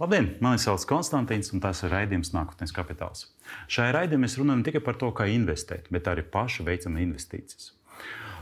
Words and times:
Labdien, 0.00 0.30
mani 0.40 0.56
sauc 0.56 0.80
Konstantīns, 0.88 1.50
un 1.52 1.60
tas 1.60 1.82
ir 1.84 1.90
raidījums 1.92 2.30
Nākotnes 2.32 2.72
kapitāls. 2.72 3.26
Šajā 3.68 3.90
raidījumā 3.98 4.24
mēs 4.24 4.38
runājam 4.40 4.62
tikai 4.64 4.80
par 4.86 4.96
to, 4.96 5.10
kā 5.12 5.26
investēt, 5.28 5.90
bet 5.92 6.08
arī 6.08 6.24
paši 6.24 6.64
veicam 6.64 6.96
investīcijas. 7.02 7.74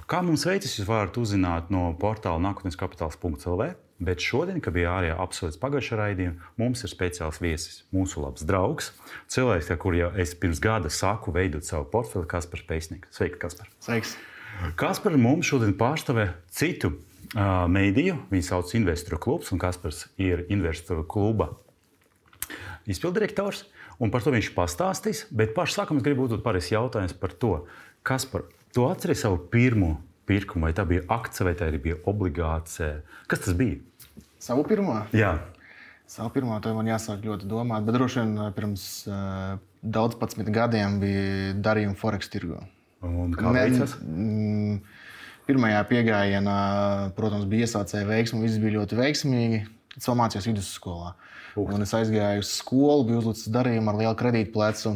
Kā 0.07 0.21
mums 0.23 0.47
veicas, 0.47 0.77
jūs 0.79 0.87
varat 0.87 1.19
uzzināt 1.19 1.73
no 1.75 1.89
portāla 1.99 2.39
nākotnes 2.47 2.79
kapitāls.lv. 2.79 3.73
Bet 3.99 4.23
šodien, 4.23 4.63
kad 4.63 4.77
bija 4.77 4.93
ārējā 5.01 5.19
apsveicis 5.19 5.59
pagājušā 5.59 5.99
raidījuma, 5.99 6.53
mums 6.63 6.87
ir 6.87 6.93
speciāls 6.93 7.43
viesis, 7.43 7.81
mūsu 7.91 8.23
labs 8.23 8.47
draugs, 8.47 8.93
cilvēks, 9.27 9.73
ar 9.75 9.83
kuru 9.83 9.99
jau 10.05 10.15
es 10.23 10.37
pirms 10.39 10.63
gada 10.63 10.95
sāku 10.95 11.35
veidot 11.35 11.67
savu 11.67 11.91
portfeli, 11.91 12.31
Kaspars 12.31 12.63
Pēcnieks. 12.71 13.11
Sveiki, 13.19 13.43
Kaspar! 13.43 13.67
Sveiks! 13.83 14.15
Kaspar 14.79 15.19
mums 15.19 15.51
šodien 15.51 15.75
pārstāvē 15.79 16.31
citu 16.55 16.95
mēdīju. 17.35 18.19
Viņu 18.33 18.47
sauc 18.47 18.75
Investoru 18.79 19.19
klubs, 19.21 19.53
un 19.53 19.61
Kaspars 19.61 20.07
ir 20.21 20.47
Investoru 20.53 21.05
kluba 21.05 21.53
izpildirektors. 22.89 23.67
Un 23.99 24.13
par 24.15 24.23
to 24.23 24.33
viņš 24.33 24.53
pastāstīs. 24.55 25.25
Bet 25.35 25.57
pašā 25.57 25.83
sākumā 25.83 26.01
es 26.01 26.07
gribu 26.07 26.29
uzdot 26.29 26.45
pāris 26.45 26.71
jautājumus 26.71 27.17
par 27.19 27.35
to, 27.35 27.55
kas 28.07 28.25
par 28.31 28.47
to 28.73 28.87
atceries 28.89 29.25
savu 29.25 29.41
pirmo 29.51 29.97
pirkumu, 30.29 30.69
vai 30.69 30.75
tā 30.77 30.85
bija 30.87 31.05
akcija, 31.11 31.49
vai 31.49 31.57
tā 31.59 31.71
bija 31.83 31.99
obligācija. 32.09 33.01
Kas 33.31 33.47
tas 33.47 33.57
bija? 33.59 33.81
Savu 34.39 34.65
pirmo? 34.69 35.01
Jā. 35.17 35.35
Savu 36.09 36.31
pirmo 36.33 36.57
to 36.65 36.73
man 36.77 36.89
jāsāk 36.89 37.25
ļoti 37.27 37.49
domāt, 37.51 37.85
bet 37.85 37.97
droši 37.99 38.23
vien 38.23 38.53
pirms 38.57 38.85
uh, 39.11 39.59
daudz 39.83 40.17
gadiem 40.47 41.01
bija 41.03 41.57
darījumi 41.65 41.99
Forex 41.99 42.31
tirgo. 42.33 42.63
Un 43.05 43.35
kā 43.37 43.53
veicas? 43.55 43.97
Mm, 44.03 44.79
pirmajā 45.49 45.81
piegājienā, 45.89 46.59
protams, 47.17 47.49
bija 47.51 47.67
iesācēja 47.67 48.07
veiksme, 48.09 48.43
viss 48.45 48.61
bija 48.63 48.79
ļoti 48.79 49.01
veiksmīgi. 49.01 49.65
Tad 49.97 50.07
vēl 50.07 50.21
mācījos 50.21 50.49
vidusskolā. 50.51 51.15
Uh. 51.57 51.73
Un 51.75 51.83
es 51.83 51.95
aizgāju 51.97 52.45
uz 52.45 52.53
skolu, 52.61 53.09
biju 53.09 53.23
uzlicis 53.23 53.51
darījumu 53.55 53.93
ar 53.93 54.01
lielu 54.03 54.17
kredītplecu. 54.21 54.95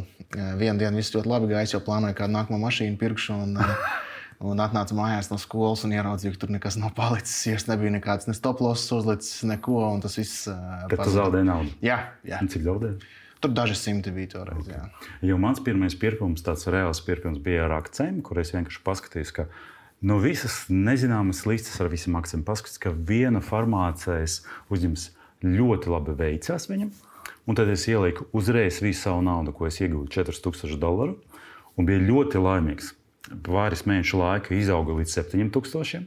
Vienu 0.60 0.78
dienu 0.80 1.00
viss 1.00 1.14
ļoti 1.16 1.28
labi 1.28 1.50
gāja, 1.50 1.74
jo 1.74 1.82
plānoju 1.84 2.16
kādu 2.18 2.36
nākamo 2.36 2.60
mašīnu 2.62 3.00
pirkšu. 3.00 3.42
Un, 3.48 3.60
Un 4.42 4.58
atnācu 4.58 4.96
mājās 4.98 5.28
no 5.30 5.36
skolas 5.38 5.84
un 5.86 5.92
ieraudzīju, 5.94 6.34
ka 6.34 6.40
tur 6.42 6.50
nekas 6.50 6.74
nav 6.74 6.90
palicis. 6.96 7.44
Es 7.46 7.68
nebiju 7.68 7.92
nekāds 7.94 8.26
ne 8.26 8.34
stoplos 8.34 8.88
uzlicis, 8.90 9.44
neko. 9.46 9.84
Tas 10.02 10.18
viss. 10.18 10.48
Kad 10.90 10.98
tu 10.98 11.12
zaudēji 11.14 11.46
naudu? 11.46 11.70
Jā, 11.84 11.98
jā. 12.26 12.40
Un 12.42 12.50
cik 12.50 12.64
zaudēji? 12.66 13.12
Tur 13.42 13.54
daži 13.54 13.76
simti 13.78 14.10
bija 14.14 14.32
toreiz. 14.34 14.66
Okay. 14.66 14.74
Jā. 14.74 15.12
Jo 15.30 15.38
mans 15.42 15.62
pirmais 15.62 15.94
pirkums, 15.98 16.42
tāds 16.46 16.66
reāls 16.70 17.02
pirkums, 17.06 17.38
bija 17.42 17.68
ar 17.68 17.76
akcēm, 17.78 18.18
kur 18.26 18.42
es 18.42 18.50
vienkārši 18.54 18.82
paskatījos, 18.86 19.32
ka 19.38 19.46
no 20.02 20.18
visas 20.22 20.64
nezināmas 20.68 21.44
listas 21.46 21.80
ar 21.80 21.90
visiem 21.92 22.16
akcēm 22.18 22.44
paskatījos, 22.46 22.80
ka 22.82 22.92
viena 22.92 23.42
farmācijas 23.44 24.40
uzņēmums 24.72 25.08
ļoti 25.46 25.92
labi 25.92 26.16
veicās 26.18 26.68
viņam. 26.70 26.92
Un 27.46 27.58
tad 27.58 27.70
es 27.72 27.88
ieliku 27.90 28.28
uzreiz 28.36 28.78
visu 28.82 29.08
savu 29.08 29.22
naudu, 29.26 29.54
ko 29.54 29.66
es 29.66 29.80
ieguvu 29.82 30.06
4000 30.10 30.78
dolāru, 30.78 31.16
un 31.74 31.88
biju 31.88 32.06
ļoti 32.06 32.42
laimīgs 32.42 32.92
pāris 33.46 33.86
mēnešu 33.88 34.18
laika 34.20 34.54
izauga 34.54 34.94
līdz 34.98 35.18
7000, 35.18 36.06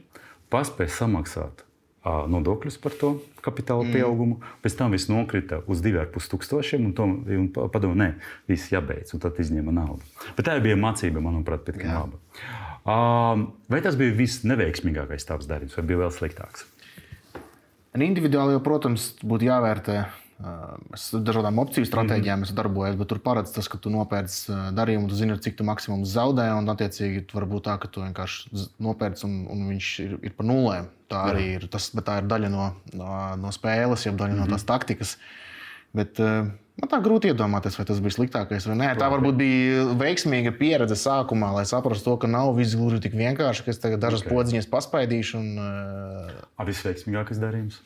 paspēja 0.52 0.94
samaksāt 1.00 1.64
nodokļus 2.06 2.76
par 2.78 2.94
to 3.00 3.16
kapitāla 3.42 3.82
mm. 3.82 3.96
pieaugumu, 3.96 4.36
pēc 4.62 4.76
tam 4.78 4.94
viss 4.94 5.10
nokrita 5.10 5.58
uz 5.66 5.82
2500, 5.82 6.78
un, 6.78 6.92
to, 6.94 7.08
un 7.40 7.48
padomju, 7.72 7.98
nē, 7.98 8.12
viss 8.50 8.70
jābeidz, 8.70 9.16
un 9.16 9.24
tad 9.24 9.40
izņēma 9.42 9.74
naudu. 9.74 10.06
Bet 10.38 10.46
tā 10.46 10.54
bija 10.62 10.78
mācība, 10.78 11.22
manuprāt, 11.24 11.66
pietiekami 11.66 11.96
laba. 11.96 12.65
Uh, 12.86 13.48
vai 13.72 13.80
tas 13.82 13.96
bija 13.98 14.14
viss 14.14 14.44
neveiksmīgākais 14.46 15.26
tavs 15.26 15.48
darījums, 15.50 15.74
vai 15.78 15.84
bija 15.88 16.04
vēl 16.04 16.12
sliktāks? 16.14 16.68
Individuāli, 17.96 18.54
jau, 18.54 18.62
protams, 18.62 19.14
būtu 19.24 19.48
jāvērtē 19.48 20.04
Es 20.92 21.06
dažādām 21.16 21.56
opciju 21.62 21.86
stratēģijām 21.88 22.42
mm 22.42 22.44
-hmm. 22.44 22.56
darbojos, 22.58 22.96
bet 23.00 23.08
tur 23.08 23.20
paredz 23.24 23.54
tas, 23.54 23.68
ka 23.72 23.78
tu 23.80 23.88
nopērci 23.90 24.52
darījumu, 24.76 25.08
tu 25.08 25.16
zini, 25.16 25.38
cik 25.40 25.56
tu 25.56 25.64
maksimum 25.64 26.04
zaudē. 26.04 26.50
Un, 26.58 26.68
attiecīgi, 26.68 27.24
var 27.32 27.46
būt 27.48 27.64
tā, 27.64 27.78
ka 27.80 27.88
tu 27.88 28.02
vienkārši 28.04 28.68
nopērci 28.78 29.24
un, 29.24 29.38
un 29.48 29.64
viņš 29.70 29.88
ir, 30.04 30.12
ir 30.28 30.36
par 30.36 30.46
nulēm. 30.46 30.90
Tā 31.08 31.22
Jā. 31.22 31.32
arī 31.32 31.46
ir, 31.54 31.66
tas, 31.72 31.88
tā 31.88 32.18
ir 32.20 32.28
daļa 32.28 32.52
no, 32.52 32.68
no, 32.92 33.08
no 33.40 33.52
spēles, 33.54 34.04
jeb 34.06 34.20
daļa 34.20 34.34
mm 34.34 34.38
-hmm. 34.42 34.50
no 34.50 34.52
tās 34.52 34.68
taktikas. 34.68 35.16
Bet, 35.94 36.20
Man 36.76 36.90
tā 36.92 36.98
grūti 37.00 37.30
iedomāties, 37.32 37.78
vai 37.78 37.86
tas 37.88 38.00
bija 38.04 38.12
sliktākais 38.18 38.66
vai 38.68 38.74
nē. 38.76 38.88
Tā 39.00 39.06
varbūt 39.08 39.38
bija 39.38 39.84
veiksmīga 39.96 40.52
pieredze 40.58 40.98
sākumā, 41.00 41.54
lai 41.56 41.64
saprastu 41.68 42.10
to, 42.10 42.16
ka 42.20 42.28
nav 42.28 42.50
viss 42.58 42.76
gluži 42.76 43.00
tik 43.06 43.16
vienkārši, 43.16 43.64
ka 43.64 43.72
es 43.72 43.80
tagad 43.80 44.02
dažas 44.04 44.20
okay. 44.20 44.34
podziņas 44.34 44.68
paspaidīšu. 44.74 45.40
Un, 45.40 45.54
uh... 45.56 46.34
Abi 46.60 46.76
veiksmīgākais 46.76 47.40
darījums? 47.40 47.80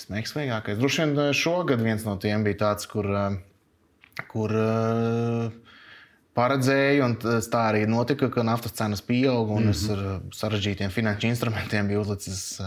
Smēķīgākais. 0.00 0.78
Droši 0.80 1.02
vien 1.02 1.16
eh, 1.18 1.32
šogad 1.36 1.82
viens 1.84 2.04
no 2.06 2.16
tiem 2.20 2.44
bija 2.46 2.60
tāds, 2.64 2.88
kur, 2.90 3.08
eh, 3.08 3.40
kur 4.30 4.54
eh, 4.56 5.74
paredzēju, 6.36 7.04
un 7.04 7.16
tā 7.50 7.62
arī 7.72 7.82
notika, 7.90 8.28
ka 8.32 8.44
naftas 8.46 8.76
cenas 8.78 9.02
pieauga. 9.02 9.58
Mm 9.58 9.66
-hmm. 9.66 9.70
Es 9.70 9.90
ar 9.90 10.00
sarežģītiem 10.40 10.90
finanšu 10.90 11.26
instrumentiem 11.26 11.88
biju 11.88 12.00
uzlicis 12.00 12.60
uh, 12.60 12.66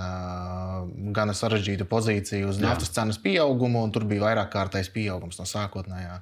gan 1.15 1.29
sarežģītu 1.29 1.85
pozīciju 1.85 2.49
uz 2.49 2.57
Jā. 2.57 2.67
naftas 2.67 2.89
cenas 2.89 3.17
pieaugumu, 3.17 3.83
un 3.83 3.91
tur 3.91 4.03
bija 4.03 4.21
vairāk 4.21 4.49
kārtais 4.51 4.89
pieaugums 4.93 5.39
no 5.39 5.45
sākotnējā. 5.45 6.21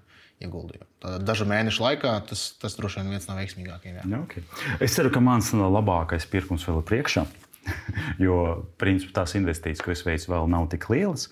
Dažu 1.22 1.46
mēnešu 1.46 1.84
laikā 1.84 2.22
tas, 2.30 2.58
tas 2.62 2.76
droši 2.76 3.00
vien 3.00 3.10
viens 3.10 3.28
no 3.28 3.36
veiksmīgākajiem. 3.36 3.96
Jā. 3.96 4.22
Okay. 4.24 4.44
Es 4.80 4.96
ceru, 4.96 5.10
ka 5.10 5.20
mans 5.20 5.54
labākais 5.54 6.26
pirkums 6.26 6.66
vēl 6.68 6.78
ir 6.78 6.84
priekšā. 6.84 7.26
jo 8.26 8.66
principā 8.82 9.22
tās 9.22 9.36
investīcijas, 9.38 9.84
ko 9.86 9.94
es 9.94 10.06
veicu, 10.06 10.32
vēl 10.34 10.50
nav 10.52 10.68
tik 10.72 10.90
lielas. 10.90 11.30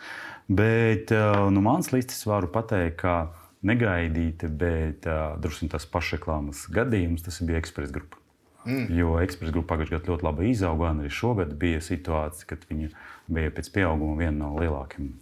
Bet 0.49 1.13
uh, 1.13 1.49
no 1.53 1.61
manas 1.61 1.91
listas 1.93 2.25
varu 2.25 2.49
pateikt, 2.53 2.97
ka 3.01 3.15
negaidīti, 3.65 4.47
bet 4.47 5.07
uh, 5.09 5.35
drusku 5.41 5.67
tas 5.71 5.85
pašreklāmas 5.89 6.65
gadījums, 6.73 7.25
tas 7.25 7.41
bija 7.43 7.59
ekspresa 7.59 7.95
grupa. 7.95 8.19
Mm. 8.67 8.89
Jo 8.91 9.15
ekspresa 9.23 9.55
grupa 9.55 9.73
pagājušajā 9.73 9.99
gadā 10.01 10.13
ļoti 10.13 10.27
labi 10.27 10.49
izauga, 10.51 10.91
un 10.93 11.03
arī 11.03 11.11
šogad 11.15 11.53
bija 11.59 11.79
situācija, 11.83 12.47
kad 12.49 12.65
viņa 12.69 12.89
bija 13.31 13.53
pēc 13.55 13.69
pieauguma 13.75 14.17
viena 14.19 14.35
no 14.43 14.53
lielākajām 14.59 15.13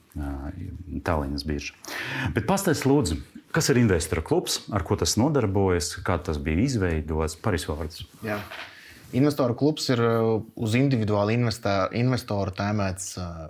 Tallinas 1.06 1.46
biržām. 1.46 1.78
Bet 2.34 2.48
pastāstiet, 2.50 2.88
lūdzu, 2.90 3.20
kas 3.54 3.70
ir 3.70 3.82
investoru 3.84 4.24
klubs, 4.26 4.64
ar 4.74 4.86
ko 4.88 4.98
tas 4.98 5.14
nodarbojas, 5.22 5.92
kā 6.06 6.18
tas 6.24 6.40
bija 6.42 6.66
izveidots, 6.66 7.38
par 7.42 7.58
izvārdus. 7.58 8.08
Investoru 9.16 9.56
klubs 9.56 9.86
ir 9.94 10.02
uz 10.02 10.74
individuālu 10.76 11.38
investoru 11.38 12.56
tēmēts 12.58 13.14
uh, 13.22 13.46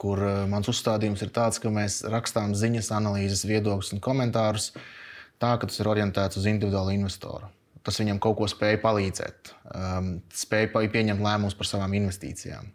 kur 0.00 0.22
mans 0.50 0.68
uzstādījums 0.70 1.22
ir 1.24 1.32
tāds, 1.34 1.60
ka 1.62 1.72
mēs 1.72 2.00
rakstām 2.10 2.54
ziņas, 2.58 2.90
analīzes, 2.96 3.46
viedokļus 3.48 3.94
un 3.96 4.02
komentārus 4.04 4.72
tā, 5.40 5.54
ka 5.54 5.66
tas 5.66 5.78
ir 5.80 5.90
orientēts 5.90 6.40
uz 6.40 6.48
individuālu 6.50 6.96
investoru. 6.96 7.48
Tas 7.86 8.00
viņam 8.02 8.18
kaut 8.20 8.36
ko 8.40 8.48
spēja 8.50 8.80
palīdzēt, 8.82 9.52
um, 9.72 10.10
spēja 10.34 10.68
pieņemt 10.74 11.24
lēmumus 11.24 11.56
par 11.56 11.70
savām 11.70 11.94
investīcijām. 11.96 12.68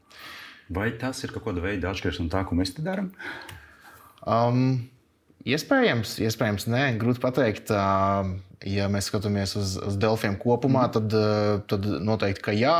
Vai 0.73 0.89
tas 0.97 1.19
ir 1.25 1.35
kaut 1.35 1.45
kāda 1.49 1.61
veida 1.61 1.91
atšķirīgs 1.91 2.23
no 2.23 2.31
tā, 2.33 2.41
ko 2.47 2.57
mēs 2.57 2.73
te 2.73 2.85
darām? 2.85 3.11
Um, 4.23 4.89
Iespējams, 5.43 6.15
iespējams, 6.23 6.69
nē, 6.71 6.83
grūti 7.01 7.19
pateikt. 7.19 7.71
Ja 8.69 8.87
mēs 8.91 9.09
skatāmies 9.11 9.55
uz, 9.59 9.75
uz 9.81 9.95
Delfiem 9.99 10.37
kopumā, 10.39 10.85
mm. 10.87 10.93
tad, 10.95 11.15
tad 11.71 11.87
noteikti, 12.07 12.43
ka 12.45 12.55
jā. 12.55 12.75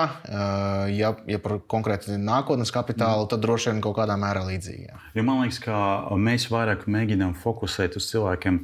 Ja, 0.95 1.13
ja 1.27 1.39
par 1.43 1.57
konkrēti 1.71 2.17
nākotnes 2.19 2.71
kapitālu, 2.73 3.25
mm. 3.25 3.31
tad 3.33 3.43
droši 3.43 3.71
vien 3.71 3.81
kaut 3.83 3.97
kādā 3.99 4.17
mērā 4.19 4.45
līdzīgi. 4.47 4.87
Jā. 4.89 5.01
Jo 5.17 5.25
man 5.27 5.43
liekas, 5.43 5.59
ka 5.63 5.77
mēs 6.19 6.47
vairāk 6.53 6.87
mēģinām 6.91 7.35
fokusēt 7.41 7.97
uz 7.99 8.07
cilvēkiem, 8.13 8.61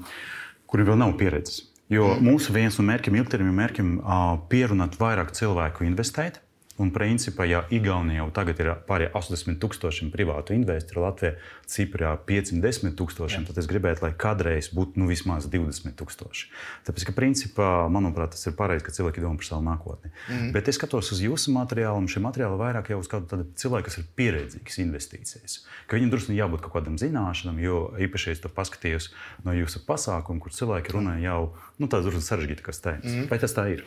kuriem 0.69 0.91
vēl 0.91 1.01
nav 1.03 1.15
pieredzes. 1.19 1.65
Jo 1.89 2.13
mm. 2.13 2.27
mūsu 2.29 2.53
viens 2.55 2.77
no 2.79 2.85
mērķiem, 2.87 3.17
ilgtermiņa 3.19 3.57
mērķiem, 3.63 3.95
ir 3.99 4.45
pierunāt 4.51 4.99
vairāk 5.01 5.33
cilvēku 5.37 5.87
investēt. 5.89 6.39
Un, 6.79 6.93
principā, 6.95 7.43
ja 7.43 7.65
Igaunijā 7.75 8.21
jau 8.21 8.29
tagad 8.35 8.59
ir 8.63 8.69
pārējie 8.87 9.11
80 9.17 9.57
tūkstoši 9.59 10.07
privātu 10.13 10.55
investoru, 10.55 11.03
Latvijā 11.03 11.33
Ciprā 11.69 12.13
510 12.27 12.95
tūkstoši, 12.99 13.41
tad 13.49 13.59
es 13.59 13.67
gribētu, 13.69 14.05
lai 14.05 14.13
kādreiz 14.15 14.71
būtu 14.75 15.01
nu, 15.01 15.09
vismaz 15.11 15.49
20 15.51 15.97
tūkstoši. 15.99 16.47
Tāpēc, 16.87 17.05
ka, 17.09 17.15
principā, 17.17 17.67
manuprāt, 17.91 18.31
tas 18.35 18.47
ir 18.47 18.55
pareizi, 18.57 18.85
ka 18.87 18.95
cilvēki 18.95 19.25
domā 19.25 19.41
par 19.41 19.49
savu 19.49 19.65
nākotni. 19.67 20.13
Mm. 20.29 20.53
Bet 20.55 20.71
es 20.71 20.79
skatos 20.79 21.11
uz 21.15 21.21
jūsu 21.25 21.51
materiālu, 21.57 21.99
un 21.99 22.09
šim 22.11 22.23
materiālam 22.29 22.61
vairāk 22.63 22.93
jau 22.93 23.01
uz 23.03 23.11
kādu 23.11 23.43
cilvēku, 23.59 23.89
kas 23.89 23.99
ir 23.99 24.07
pieredzīgs 24.15 24.79
investīcijas. 24.85 25.59
Ka 25.89 25.99
viņam 25.99 26.15
drusku 26.15 26.37
jābūt 26.37 26.63
kaut 26.63 26.79
kādam 26.79 26.95
zināšanam, 27.01 27.59
jo 27.59 27.83
īpaši 28.07 28.33
es 28.37 28.43
to 28.45 28.51
paskatījos 28.55 29.11
no 29.43 29.57
jūsu 29.57 29.83
pasākuma, 29.83 30.39
kur 30.39 30.55
cilvēki 30.55 30.95
runā 30.95 31.19
jau 31.25 31.51
nu, 31.77 31.91
tādu 31.91 32.15
sarežģītu 32.23 32.65
tēmu. 32.71 33.03
Mm. 33.03 33.29
Vai 33.29 33.43
tas 33.43 33.55
tā 33.55 33.67
ir? 33.75 33.83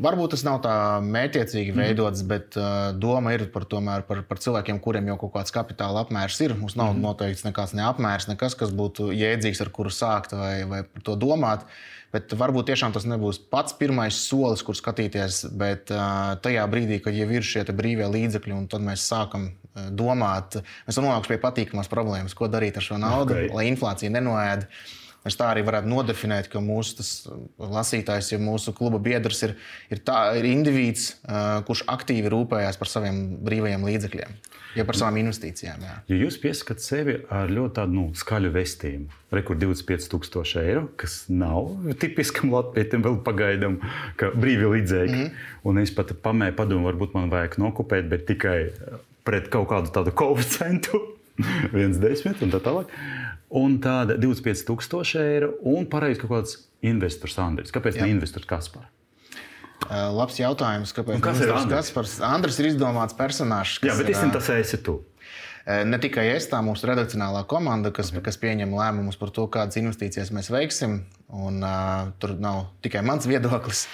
Varbūt 0.00 0.32
tas 0.32 0.40
nav 0.46 0.62
tā 0.64 0.74
mētiecīgi 1.04 1.74
mhm. 1.74 1.80
veidots, 1.82 2.22
mm. 2.22 2.28
bet 2.30 2.56
uh, 2.56 2.90
doma 2.96 3.34
ir 3.36 3.44
par, 3.52 3.66
tomēr, 3.68 4.06
par, 4.08 4.22
par 4.24 4.40
cilvēkiem, 4.40 4.78
kuriem 4.80 5.10
jau 5.10 5.18
kaut 5.20 5.34
kāds 5.34 5.52
kapitāla 5.52 6.06
apmērs 6.06 6.38
ir. 6.40 6.54
Mums 6.56 6.78
nav 6.80 6.94
mm. 6.94 7.02
noteikts 7.04 7.44
nekāds 7.44 7.74
neapmērs, 7.76 8.30
nekas, 8.30 8.56
kas 8.56 8.72
būtu 8.76 9.10
jēdzīgs, 9.12 9.60
ar 9.60 9.72
kuru 9.74 9.92
sākt 9.92 10.32
vai, 10.36 10.62
vai 10.68 10.80
par 10.88 11.04
to 11.04 11.16
domāt. 11.20 11.66
Bet 12.12 12.32
varbūt 12.36 12.68
tiešām 12.68 12.92
tas 12.92 13.04
nebūs 13.08 13.38
pats 13.52 13.76
pirmais 13.76 14.16
solis, 14.16 14.64
kur 14.64 14.76
skatīties, 14.76 15.46
bet 15.60 15.92
uh, 15.92 16.40
tajā 16.44 16.64
brīdī, 16.72 17.00
kad 17.04 17.16
jau 17.16 17.28
ir 17.28 17.44
šie 17.44 17.64
brīvie 17.72 18.08
līdzekļi, 18.16 18.56
un 18.56 18.66
tad 18.72 18.84
mēs 18.84 19.04
sākam 19.12 19.50
uh, 19.50 19.86
domāt, 19.92 20.56
mēs 20.88 21.00
nonākam 21.00 21.34
pie 21.34 21.40
patīkamās 21.44 21.92
problēmas, 21.92 22.36
ko 22.36 22.48
darīt 22.52 22.80
ar 22.80 22.88
šo 22.88 23.00
naudu, 23.00 23.36
okay. 23.36 23.52
lai 23.52 23.68
inflācija 23.72 24.12
nenoēd. 24.12 24.68
Uh, 24.68 24.98
Mēs 25.22 25.36
tā 25.38 25.52
arī 25.52 25.62
varētu 25.66 25.90
nodefinēt, 25.90 26.48
ka 26.50 26.60
mūsu 26.62 27.02
uh, 27.02 27.42
lasītājs, 27.70 28.32
ja 28.34 28.40
mūsu 28.42 28.74
kluba 28.74 28.98
biedrs 29.02 29.44
ir, 29.46 29.54
ir, 29.92 30.00
tā, 30.02 30.32
ir 30.38 30.48
indivīds, 30.50 31.12
uh, 31.22 31.60
kurš 31.68 31.84
aktīvi 31.92 32.32
rūpējas 32.32 32.80
par 32.80 32.90
saviem 32.90 33.20
brīvajiem 33.46 33.86
līdzekļiem, 33.86 34.34
ja 34.80 34.86
par 34.88 34.98
savām 34.98 35.20
investīcijām. 35.22 35.86
Jā. 35.86 35.94
Ja 36.10 36.18
jūs 36.24 36.40
piesakāt 36.42 36.82
sevi 36.82 37.20
ar 37.30 37.54
ļoti 37.54 37.76
tādu 37.78 37.98
nu, 38.00 38.08
skaļu 38.18 38.50
vestījumu, 38.56 39.22
rekur 39.38 39.62
25,000 39.62 40.66
eiro, 40.66 40.84
kas 40.98 41.20
nav 41.30 41.70
tipiskam 42.02 42.50
latvijam, 42.56 43.06
vēl 43.06 43.22
pagaidām, 43.22 43.78
ka 44.18 44.34
brīvi 44.34 44.74
līdzekļi. 44.74 45.16
Mm 45.16 45.24
-hmm. 45.30 45.48
Un 45.70 45.78
es 45.78 45.94
pat 45.94 46.10
pamēju 46.18 46.58
padomu, 46.58 46.90
varbūt 46.90 47.14
man 47.14 47.30
vajag 47.30 47.60
nokopēt, 47.62 48.10
bet 48.10 48.26
tikai 48.26 48.72
pret 49.22 49.46
kaut 49.54 49.70
kādu 49.70 49.94
tādu 49.94 50.10
koeficientu, 50.10 50.98
viens 51.78 52.02
desmit 52.02 52.42
un 52.42 52.50
tā 52.50 52.58
tālāk 52.58 52.90
un 53.58 53.78
tāda 53.84 54.16
25,000 54.20 55.22
eiro 55.22 55.52
un 55.68 55.86
pareizi 55.90 56.22
kaut 56.22 56.32
kāds 56.32 56.58
investors 56.82 57.38
Andris. 57.42 57.72
Kāpēc 57.74 57.98
Jā. 57.98 58.06
ne 58.06 58.16
investors 58.16 58.48
Kaspars? 58.48 58.88
Uh, 59.82 60.08
labs 60.14 60.38
jautājums. 60.38 60.92
Kāpēc? 60.94 61.20
Kas 61.22 61.42
ir 61.42 61.52
Andris? 61.54 61.90
Kaspars? 61.90 62.18
Andris 62.24 62.60
ir 62.62 62.70
izdomāts 62.70 63.16
personāžs. 63.18 63.80
Jā, 63.82 63.96
bet 63.98 64.12
ir, 64.14 64.20
tas 64.34 64.52
esi 64.54 64.78
tu. 64.82 65.00
Ne 65.62 65.98
tikai 66.02 66.24
es, 66.32 66.48
tā 66.50 66.58
mūsu 66.64 66.88
redakcionālā 66.90 67.44
komanda, 67.50 67.92
kas, 67.94 68.08
okay. 68.10 68.24
kas 68.26 68.38
pieņem 68.42 68.72
lēmumus 68.74 69.18
par 69.18 69.30
to, 69.34 69.44
kādas 69.46 69.78
investīcijas 69.78 70.32
mēs 70.34 70.50
veiksim. 70.50 71.04
Un, 71.32 71.62
uh, 71.64 72.10
tur 72.20 72.34
nav 72.36 72.66
tikai 72.84 73.00
mans 73.08 73.24
viedoklis, 73.24 73.86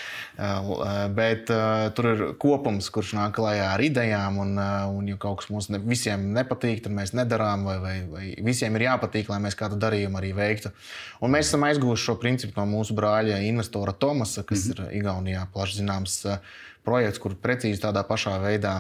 uh, 0.43 1.05
bet 1.15 1.53
uh, 1.55 1.85
tur 1.95 2.09
ir 2.11 2.23
kopums, 2.43 2.89
kurš 2.91 3.13
nāk 3.15 3.37
klajā 3.37 3.69
ar 3.77 3.85
idejām. 3.87 4.41
Un, 4.43 4.57
uh, 4.59 4.89
un 4.91 5.07
ja 5.07 5.15
kaut 5.23 5.39
kas 5.43 5.53
mums 5.55 5.71
ne, 5.71 5.79
visiem 5.79 6.33
nepatīk, 6.35 6.83
tad 6.83 6.97
mēs 6.99 7.15
nedarām, 7.15 7.63
vai, 7.69 7.77
vai, 7.85 7.97
vai 8.11 8.25
visiem 8.43 8.75
ir 8.75 8.89
jāpatīk, 8.89 9.31
lai 9.31 9.39
mēs 9.47 9.55
kādu 9.59 9.79
darījumu 9.79 10.19
arī 10.19 10.33
veiktu. 10.35 10.75
Un 11.23 11.37
mēs 11.37 11.53
esam 11.53 11.69
aizgūši 11.69 12.09
šo 12.11 12.19
principu 12.19 12.59
no 12.59 12.67
mūsu 12.75 12.99
brāļa 12.99 13.39
investora 13.47 13.95
Tomasa, 13.95 14.43
kas 14.43 14.67
mm 14.67 14.73
-hmm. 14.73 14.91
ir 14.91 14.99
Igaunijā 15.03 15.47
plaši 15.55 15.85
zināms. 15.85 16.25
Uh, 16.27 16.43
projekts, 16.89 17.21
kur 17.23 17.35
precīzi 17.39 17.81
tādā 17.83 18.03
pašā 18.07 18.37
veidā 18.43 18.75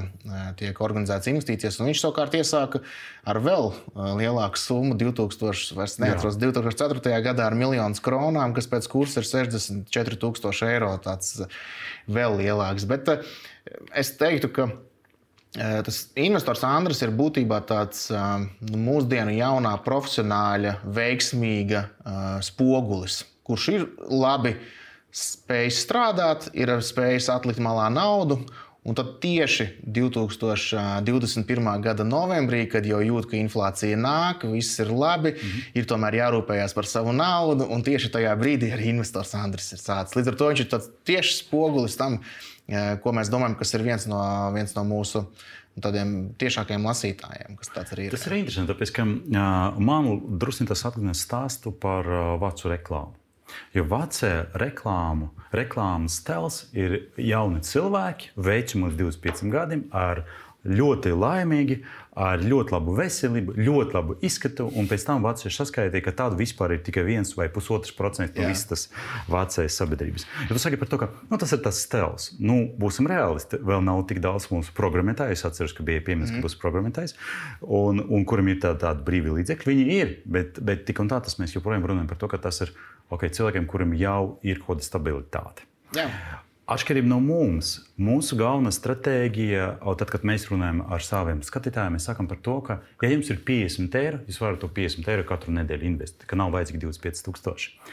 tiek 0.58 0.80
organizētas 0.84 1.30
investīcijas. 1.32 1.80
Viņš 1.82 2.02
savukārt 2.02 2.36
iesāka 2.38 2.80
ar 3.28 3.40
vēl 3.44 3.70
lielāku 4.20 4.60
summu, 4.60 4.96
2000, 4.98 5.76
vairs 5.76 5.98
neatceros, 6.02 6.38
2004. 6.40 7.18
gadā 7.24 7.48
ar 7.48 7.56
miljonus 7.58 8.02
kronām, 8.04 8.47
kas 8.56 8.68
pēc 8.70 8.88
kursa 8.90 9.22
ir 9.22 9.28
64,000 9.28 10.68
eiro. 10.72 10.92
Tāds 11.04 11.40
vēl 12.08 12.38
lielāks. 12.42 12.88
Bet 12.88 13.10
es 13.92 14.14
teiktu, 14.20 14.52
ka 14.52 14.70
Tas 15.58 16.02
investors 16.20 16.60
Andris 16.66 17.00
ir 17.00 17.10
būtībā 17.16 17.62
tāds 17.66 18.04
nu, 18.12 18.78
mūsdienu 18.84 19.32
jaunā, 19.32 19.72
profesionāļa, 19.82 20.74
veiksmīga 20.94 21.86
spogulis, 22.44 23.22
kurš 23.48 23.68
ir 23.72 23.86
labi 24.12 24.52
spējas 25.08 25.80
strādāt, 25.86 26.50
ir 26.52 26.74
spējas 26.84 27.30
atlikt 27.32 27.62
malā 27.64 27.88
naudu. 27.90 28.42
Un 28.88 28.96
tad 28.96 29.18
tieši 29.20 29.66
2021. 29.84 31.80
gada 31.84 32.04
novembrī, 32.08 32.62
kad 32.72 32.86
jau 32.88 33.02
jūt, 33.04 33.28
ka 33.28 33.36
inflācija 33.36 33.98
nāk, 34.00 34.46
viss 34.48 34.80
ir 34.80 34.88
labi, 34.88 35.34
mm 35.34 35.36
-hmm. 35.36 35.60
ir 35.76 35.84
tomēr 35.90 36.14
jārūpējas 36.22 36.74
par 36.74 36.86
savu 36.88 37.12
naudu. 37.12 37.64
Un 37.68 37.82
tieši 37.84 38.08
tajā 38.14 38.32
brīdī 38.40 38.72
arī 38.72 38.84
investors 38.94 39.34
Andris 39.34 39.72
ir 39.72 39.78
sācis. 39.78 40.16
Līdz 40.16 40.28
ar 40.28 40.34
to 40.34 40.48
viņš 40.48 40.60
ir 40.60 40.68
tieši 41.04 41.32
spogulis 41.42 41.96
tam, 41.96 42.20
eh, 42.68 42.96
ko 43.02 43.12
mēs 43.12 43.28
domājam, 43.28 43.58
kas 43.58 43.74
ir 43.74 43.82
viens 43.82 44.06
no, 44.06 44.52
viens 44.54 44.74
no 44.74 44.84
mūsu 44.84 45.26
tādiem 45.82 46.32
tiešākajiem 46.38 46.86
lasītājiem. 46.88 47.58
Tas 47.74 47.92
ir. 47.92 48.10
Tas 48.10 48.26
ir 48.26 48.36
interesanti, 48.40 48.72
tāpēc, 48.72 48.92
ka 48.94 49.02
uh, 49.04 49.78
man 49.78 50.10
drusku 50.40 50.66
tas 50.66 50.84
atgādina 50.88 51.14
stāstu 51.14 51.72
par 51.72 52.08
uh, 52.08 52.34
vācu 52.40 52.72
reklāmu. 52.72 53.17
Jo 53.76 53.84
vecā 53.88 54.32
reklāmu, 54.60 55.30
reklāmas 55.54 56.18
tēls 56.26 56.66
ir 56.76 56.98
jauni 57.16 57.62
cilvēki, 57.64 58.34
veči 58.36 58.80
mums 58.80 58.98
25 58.98 59.48
gadiem, 59.52 59.86
ar 59.92 60.24
ļoti 60.66 61.12
laimīgi, 61.14 61.78
ar 62.18 62.42
ļoti 62.42 62.74
labu 62.74 62.94
veselību, 62.98 63.54
ļoti 63.62 63.94
labu 63.94 64.16
izskatu. 64.26 64.66
Un 64.78 64.88
pēc 64.90 65.04
tam 65.06 65.22
Vācijā 65.22 65.52
saskaitīja, 65.54 66.02
ka 66.02 66.14
tādu 66.18 66.38
vispār 66.40 66.74
ir 66.74 66.82
tikai 66.86 67.04
viens 67.06 67.30
vai 67.38 67.46
pusotrs 67.52 67.94
procents 67.94 68.34
no 68.34 68.48
visas 68.48 68.66
tas 68.66 68.86
Vācijas 69.30 69.76
sabiedrības. 69.78 70.26
Ja 70.48 70.50
tu 70.50 70.62
saki 70.62 70.80
par 70.80 70.90
to, 70.90 70.98
ka 70.98 71.10
nu, 71.28 71.38
tas 71.38 71.54
ir 71.54 71.62
tas 71.62 71.78
stils, 71.84 72.32
nu, 72.42 72.58
būsim 72.80 73.06
realisti. 73.10 73.60
Vēl 73.62 73.84
nav 73.86 74.02
tik 74.10 74.22
daudz 74.24 74.48
mūsu 74.50 74.74
programmētāju. 74.76 75.38
Es 75.38 75.46
atceros, 75.46 75.76
ka 75.76 75.86
bija 75.86 76.02
pieminēts, 76.02 76.34
mm. 76.34 76.42
ka 76.42 76.48
būs 76.48 76.58
programmētājs, 76.58 77.14
un, 77.62 78.02
un 78.02 78.26
kuram 78.28 78.50
ir 78.50 78.58
tādi 78.64 78.82
tā 78.82 78.92
brīvi 79.06 79.38
līdzekļi. 79.38 79.70
Viņi 79.70 80.00
ir, 80.00 80.14
bet, 80.26 80.58
bet 80.58 80.84
tik 80.90 81.04
un 81.04 81.12
tā 81.12 81.22
tas 81.22 81.38
mēs 81.38 81.54
joprojām 81.54 81.86
runājam 81.86 82.10
par 82.10 82.18
to, 82.18 82.32
ka 82.34 82.42
tas 82.48 82.64
ir 82.66 82.74
okay, 83.14 83.30
cilvēkiem, 83.30 83.70
kuriem 83.70 83.94
jau 84.00 84.38
ir 84.42 84.58
kaut 84.64 84.78
kāda 84.78 84.90
stabilitāte. 84.90 85.70
Jā. 85.96 86.10
Atšķirība 86.68 87.08
no 87.08 87.16
mums, 87.24 87.68
mūsu 87.96 88.36
galvenā 88.36 88.68
stratēģija, 88.76 89.68
tad, 89.80 90.10
kad 90.12 90.24
mēs 90.28 90.42
runājam 90.50 90.82
ar 90.92 91.00
saviem 91.00 91.40
skatītājiem, 91.40 91.94
mēs 91.96 92.08
sakām 92.10 92.28
par 92.28 92.42
to, 92.44 92.58
ka, 92.66 92.76
ja 93.00 93.08
jums 93.08 93.30
ir 93.32 93.38
50 93.48 93.96
eiro, 93.96 94.18
jūs 94.28 94.40
varat 94.42 94.60
to 94.60 94.68
50 94.76 95.08
eiro 95.08 95.24
katru 95.30 95.54
nedēļu 95.56 95.88
investēt, 95.88 96.26
ka 96.28 96.36
nav 96.36 96.52
vajadzīgi 96.52 96.82
25,000. 96.84 97.88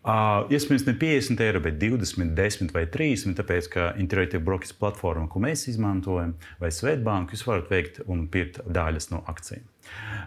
Uh, 0.00 0.52
iespējams, 0.52 0.84
ne 0.90 0.96
50 1.00 1.46
eiro, 1.46 1.64
bet 1.64 1.80
20, 1.80 2.36
10 2.36 2.76
vai 2.76 2.84
30, 2.92 3.38
tāpēc, 3.40 3.72
ka 3.72 3.88
Interactive 4.04 4.44
Brokers 4.44 4.76
platforma, 4.76 5.24
ko 5.32 5.40
mēs 5.40 5.64
izmantojam, 5.72 6.36
vai 6.60 6.74
Svetbank, 6.76 7.32
jūs 7.32 7.48
varat 7.48 7.72
veikt 7.72 8.04
un 8.04 8.26
pirkt 8.28 8.60
daļas 8.68 9.14
no 9.14 9.24
akcijiem. 9.32 9.64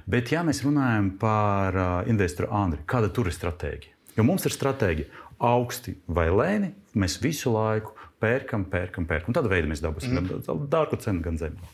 Bet, 0.09 0.33
ja 0.33 0.41
mēs 0.41 0.65
runājam 0.65 1.13
par 1.21 1.77
uh, 1.77 1.97
investoru 2.09 2.49
Andri, 2.57 2.81
kāda 2.89 3.13
tur 3.13 3.29
ir 3.29 3.37
stratēģija? 3.37 3.93
Jo 4.13 4.25
mums 4.25 4.45
ir 4.45 4.53
stratēģija 4.53 5.22
augsti 5.43 5.97
vai 6.07 6.29
lēni, 6.31 6.73
mēs 6.95 7.19
visu 7.23 7.53
laiku 7.53 7.95
pērkam, 8.23 8.65
pērkam, 8.71 9.07
pērkam. 9.09 9.35
Tādā 9.35 9.51
veidā 9.51 9.69
mēs 9.69 9.83
dabūsim 9.83 10.15
mm. 10.15 10.43
gan 10.47 10.67
dārgu 10.71 10.99
cenu, 11.03 11.23
gan 11.25 11.39
zemu. 11.41 11.73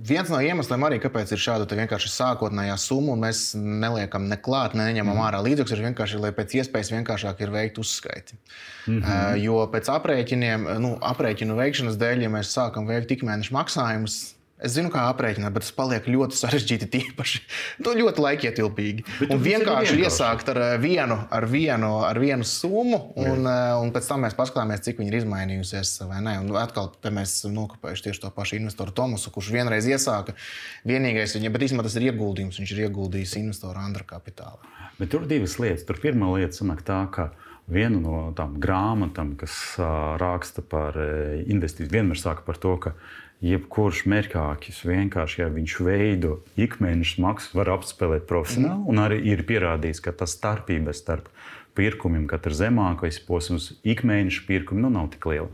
Viens 0.00 0.30
no 0.32 0.38
iemesliem, 0.40 0.80
arī, 0.86 0.96
kāpēc 0.96 1.34
ir 1.34 1.40
šāda 1.42 1.66
vienkārši 1.76 2.08
sākotnējā 2.08 2.76
summa, 2.80 3.12
un 3.12 3.20
mēs 3.26 3.50
neliekam 3.54 4.30
ne 4.30 4.38
klāt, 4.40 4.72
ne 4.72 4.86
neņemam 4.88 5.12
mm. 5.12 5.24
ārā 5.26 5.42
līdzekļus, 5.44 5.74
ir 5.76 5.86
vienkārši, 5.90 6.20
lai 6.22 6.30
pēc 6.36 6.54
iespējas 6.62 6.92
vienkāršāk 6.94 7.42
ir 7.44 7.52
veikt 7.52 7.80
uzskaiti. 7.82 8.38
Mm 8.86 9.02
-hmm. 9.02 9.42
jo 9.44 9.60
pēc 9.74 9.92
aprēķiniem, 9.92 10.64
nu, 10.80 10.94
aprēķinu 11.04 11.58
veikšanas 11.58 12.00
dēļ, 12.00 12.24
ja 12.24 12.32
mēs 12.32 12.54
sākam 12.56 12.88
veikt 12.88 13.12
ikmēneša 13.18 13.54
maksājumus, 13.58 14.16
Es 14.60 14.74
zinu, 14.76 14.90
kā 14.92 15.06
aprēķināt, 15.08 15.54
bet 15.54 15.64
tas 15.64 15.72
paliek 15.72 16.04
ļoti 16.10 16.36
sarežģīti. 16.36 16.88
Tīpaši 16.92 17.40
nu, 17.84 17.94
ļoti 17.96 18.24
laikietilpīgi. 18.24 19.04
Un 19.30 19.40
vienkārši 19.40 19.96
iesākt 20.04 20.50
ar 20.52 20.60
eh, 20.60 20.74
vienu, 20.82 21.16
ar 21.32 21.46
vienu, 21.48 21.92
ar 22.04 22.20
vienu 22.20 22.46
summu, 22.46 23.00
un. 23.16 23.48
Eh, 23.48 23.72
un 23.80 23.92
pēc 23.94 24.10
tam 24.10 24.26
mēs 24.26 24.36
paskatāmies, 24.36 24.82
cik 24.84 25.00
viņi 25.00 25.12
ir 25.12 25.18
izmainījusies. 25.22 25.94
Un 26.04 26.52
atkal 26.60 26.90
mēs 27.08 27.38
nokopējuši 27.48 28.08
tieši 28.08 28.24
to 28.26 28.32
pašu 28.36 28.58
investoru 28.58 28.92
Tomasu, 28.96 29.32
kurš 29.32 29.52
vienreiz 29.54 29.88
iesāka. 29.88 30.36
Vienīgais, 30.88 31.38
viņa, 31.38 31.52
bet 31.54 31.64
īstenībā 31.64 31.86
tas 31.86 31.96
ir 31.96 32.10
ieguldījums. 32.10 32.60
Viņš 32.60 32.74
ir 32.76 32.84
ieguldījis 32.88 33.38
investoru 33.40 33.80
Andra 33.80 34.04
kapitālu. 34.08 34.60
Bet 35.00 35.12
tur 35.14 35.24
ir 35.24 35.32
divas 35.32 35.56
lietas. 35.62 35.86
Tur 35.88 36.02
pirmā 36.02 36.28
lieta 36.36 36.60
sanāk 36.60 36.84
tā, 36.84 37.00
ka 37.14 37.30
viena 37.70 37.96
no 38.02 38.20
tām 38.36 38.58
grāmatām, 38.60 39.32
kas 39.40 39.56
raksta 40.20 40.60
par 40.66 40.98
investīciju, 41.00 41.94
vienmēr 41.94 42.20
saka 42.20 42.44
par 42.44 42.60
to, 42.60 42.76
ka 42.82 42.94
jebkurš 43.44 44.04
mērķis 44.10 44.82
vienkārši, 44.84 45.40
ja 45.42 45.48
viņš 45.52 45.76
veido 45.86 46.36
ikmēneša 46.60 47.22
maksu, 47.24 47.54
var 47.56 47.72
apspēlēt 47.78 48.26
profesionāli. 48.28 48.84
Un 48.90 49.00
arī 49.00 49.20
ir 49.32 49.44
pierādīts, 49.48 50.02
ka 50.04 50.12
tas 50.12 50.36
starpība 50.36 50.92
starp 50.96 51.30
pirkumiem, 51.78 52.26
kad 52.28 52.44
ir 52.50 52.56
zemākais 52.58 53.20
posms, 53.24 53.72
ikmēneša 53.88 54.44
pirkumi 54.48 54.84
nu, 54.84 54.92
nav 54.92 55.08
tik 55.14 55.28
liela. 55.30 55.48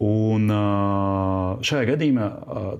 Un 0.00 0.48
šajā 1.60 1.90
gadījumā 1.92 2.28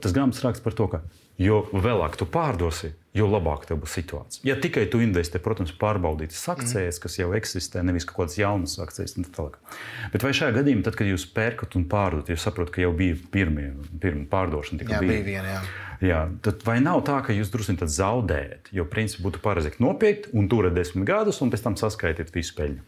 tas 0.01 0.15
grāmatas 0.17 0.41
raksts 0.47 0.65
par 0.65 0.77
to, 0.79 0.87
ka 0.89 1.03
jo 1.41 1.65
vēlāk 1.73 2.19
tu 2.21 2.27
pārdosi, 2.29 2.93
jo 3.17 3.27
labāk 3.27 3.65
tev 3.67 3.81
būs 3.83 3.95
situācija. 3.97 4.45
Ja 4.47 4.57
tikai 4.61 4.85
tu 4.93 5.01
investē, 5.03 5.41
protams, 5.43 5.73
pārbaudītas 5.81 6.43
akcijas, 6.53 6.99
mm. 6.99 7.03
kas 7.03 7.19
jau 7.19 7.31
eksistē, 7.39 7.83
nevis 7.87 8.07
kaut 8.07 8.21
kādas 8.21 8.39
jaunas 8.39 8.77
akcijas. 8.83 9.17
Bet 10.13 10.27
vai 10.27 10.35
šajā 10.37 10.55
gadījumā, 10.61 10.85
tad, 10.87 10.99
kad 11.01 11.11
jūs 11.11 11.27
pērkat 11.35 11.75
un 11.81 11.89
pārdodat, 11.91 12.31
jūs 12.31 12.45
saprotat, 12.47 12.75
ka 12.77 12.85
jau 12.85 12.93
bija 12.97 13.17
pirmie, 13.33 13.71
pirmie 14.03 14.29
pārdošana, 14.31 14.85
jā, 14.85 15.01
bija 15.03 15.25
viena. 15.27 15.57
Jā. 15.57 15.63
Jā, 16.01 16.21
tad 16.41 16.63
vai 16.65 16.79
nav 16.81 17.03
tā, 17.05 17.19
ka 17.27 17.35
jūs 17.37 17.51
drusku 17.53 17.85
zaudējat? 17.85 18.71
Jo 18.73 18.87
principā 18.89 19.27
būtu 19.27 19.43
pareizi 19.45 19.75
nopirkt 19.85 20.31
un 20.33 20.49
turēt 20.49 20.73
desmit 20.77 21.05
gadus, 21.09 21.43
un 21.45 21.53
pēc 21.53 21.67
tam 21.67 21.77
saskaitīt 21.77 22.33
visu 22.33 22.57
peļņu. 22.57 22.87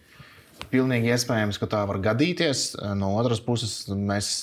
Pilnīgi 0.72 1.12
iespējams, 1.12 1.58
ka 1.60 1.68
tā 1.70 1.82
var 1.88 2.00
gadīties. 2.02 2.64
No 2.98 3.12
otras 3.20 3.42
puses, 3.44 3.74
mēs 3.92 4.42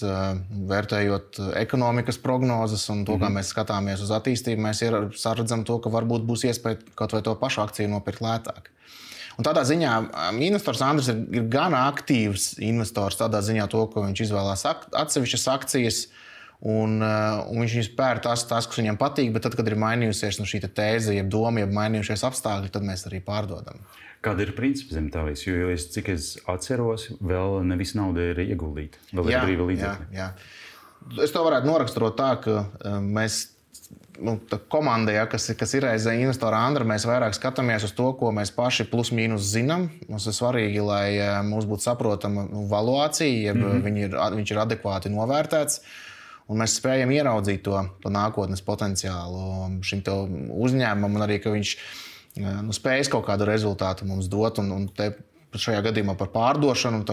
vērtējot 0.70 1.42
ekonomikas 1.60 2.22
prognozes 2.22 2.86
un 2.94 3.04
to, 3.06 3.18
mm 3.18 3.18
-hmm. 3.18 3.24
kā 3.24 3.30
mhm. 3.30 3.38
mēs 3.38 3.54
skatāmies 3.54 4.04
uz 4.06 4.12
attīstību, 4.16 4.66
mēs 4.68 4.84
saredzam 5.18 5.66
to, 5.66 5.80
ka 5.80 5.90
varbūt 5.90 6.28
būs 6.30 6.46
iespēja 6.50 6.80
kaut 6.96 7.14
vai 7.14 7.22
to 7.22 7.36
pašu 7.36 7.62
akciju 7.66 7.90
nopirkt 7.90 8.22
lētāk. 8.22 8.70
Un 9.40 9.46
tādā 9.48 9.64
ziņā 9.64 9.92
investors 10.44 10.82
Andris 10.84 11.08
ir, 11.08 11.20
ir 11.32 11.46
gan 11.48 11.72
aktīvs 11.74 12.58
investors, 12.60 13.16
tādā 13.16 13.40
ziņā, 13.40 13.70
to, 13.72 13.86
ka 13.88 14.04
viņš 14.04 14.26
izvēlās 14.26 14.66
atsevišķas 14.68 15.48
akcijas. 15.48 16.08
Un, 16.60 17.00
un 17.00 17.62
viņš 17.64 17.94
pērk 17.96 18.26
tās, 18.26 18.44
tās, 18.44 18.66
kas 18.68 18.82
viņam 18.82 18.98
patīk, 19.00 19.32
bet 19.32 19.46
tad, 19.48 19.56
kad 19.56 19.68
ir 19.72 19.78
mainījusies 19.80 20.42
nu, 20.42 20.48
šī 20.50 20.60
tēze, 20.68 21.14
jeb 21.16 21.30
doma, 21.32 21.62
jeb 21.62 21.72
mainījušies 21.72 22.26
apstākļi, 22.28 22.72
tad 22.74 22.84
mēs 22.84 23.06
arī 23.08 23.22
pārdodam. 23.24 23.80
Kāda 24.26 24.44
ir 24.44 24.52
princips 24.56 24.98
zem 24.98 25.08
tā 25.14 25.22
visa? 25.30 25.46
Jo, 25.48 25.70
es, 25.72 25.86
cik 25.94 26.10
es 26.12 26.34
atceros, 26.52 27.08
vēl 27.24 27.62
ne 27.68 27.78
visa 27.80 28.02
nauda 28.02 28.32
ir 28.34 28.42
ieguldīta. 28.44 29.00
Vēl 29.14 29.32
jā, 29.32 29.38
ir 29.40 29.48
brīva 29.48 29.68
līdzekļa. 29.70 30.10
Jā, 30.12 30.26
jā. 30.26 31.24
Es 31.24 31.32
to 31.32 31.44
varētu 31.46 31.70
noraksturot 31.70 32.18
tā, 32.20 32.34
ka 32.44 33.00
mēs 33.00 33.38
nu, 34.20 34.36
komandai, 34.68 35.16
ja, 35.16 35.24
kas, 35.32 35.48
kas 35.56 35.74
ir 35.78 35.88
aiz 35.88 36.10
investora 36.12 36.60
Andra, 36.68 36.84
mēs 36.88 37.08
vairāk 37.08 37.38
skatāmies 37.38 37.86
uz 37.88 37.94
to, 37.96 38.10
ko 38.20 38.34
mēs 38.36 38.52
paši 38.56 38.90
plus 38.92 39.14
mīnus 39.16 39.48
zinām. 39.54 39.88
Mums 40.10 40.28
ir 40.28 40.36
svarīgi, 40.36 40.84
lai 40.84 41.08
mums 41.48 41.70
būtu 41.70 41.88
saprotama 41.88 42.44
nu, 42.50 42.66
valuācija, 42.72 43.48
ja 43.48 43.56
mm 43.56 43.64
-hmm. 43.80 44.04
ir, 44.04 44.20
viņš 44.36 44.52
ir 44.52 44.62
adekvāti 44.66 45.14
novērtēts. 45.16 45.80
Un 46.50 46.60
mēs 46.60 46.76
spējam 46.82 47.12
ieraudzīt 47.14 47.62
to, 47.64 47.80
to 48.04 48.10
nākotnes 48.10 48.66
potenciālu 48.66 49.80
šim 49.86 50.04
uzņēmumam, 50.50 51.16
un 51.16 51.22
arī, 51.22 51.40
ka 51.40 51.54
viņš 51.54 51.76
ir 51.76 52.09
nu, 52.40 52.76
spējas 52.76 53.12
kaut 53.12 53.26
kādu 53.28 53.48
rezultātu 53.50 54.08
mums 54.10 54.30
dot. 54.32 54.62
Un, 54.64 54.72
un 54.76 54.88
te 54.96 55.12
šajā 55.58 55.82
gadījumā 55.90 56.16
par 56.20 56.30
pārdošanu. 56.34 57.06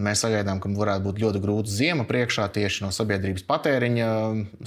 Mēs 0.00 0.22
sagaidām, 0.24 0.62
ka 0.62 0.70
varētu 0.72 1.04
būt 1.04 1.18
ļoti 1.20 1.40
grūta 1.42 1.68
ziema 1.68 2.06
priekšā 2.08 2.46
tieši 2.54 2.86
no 2.86 2.88
sabiedrības 2.94 3.44
patēriņa 3.44 4.06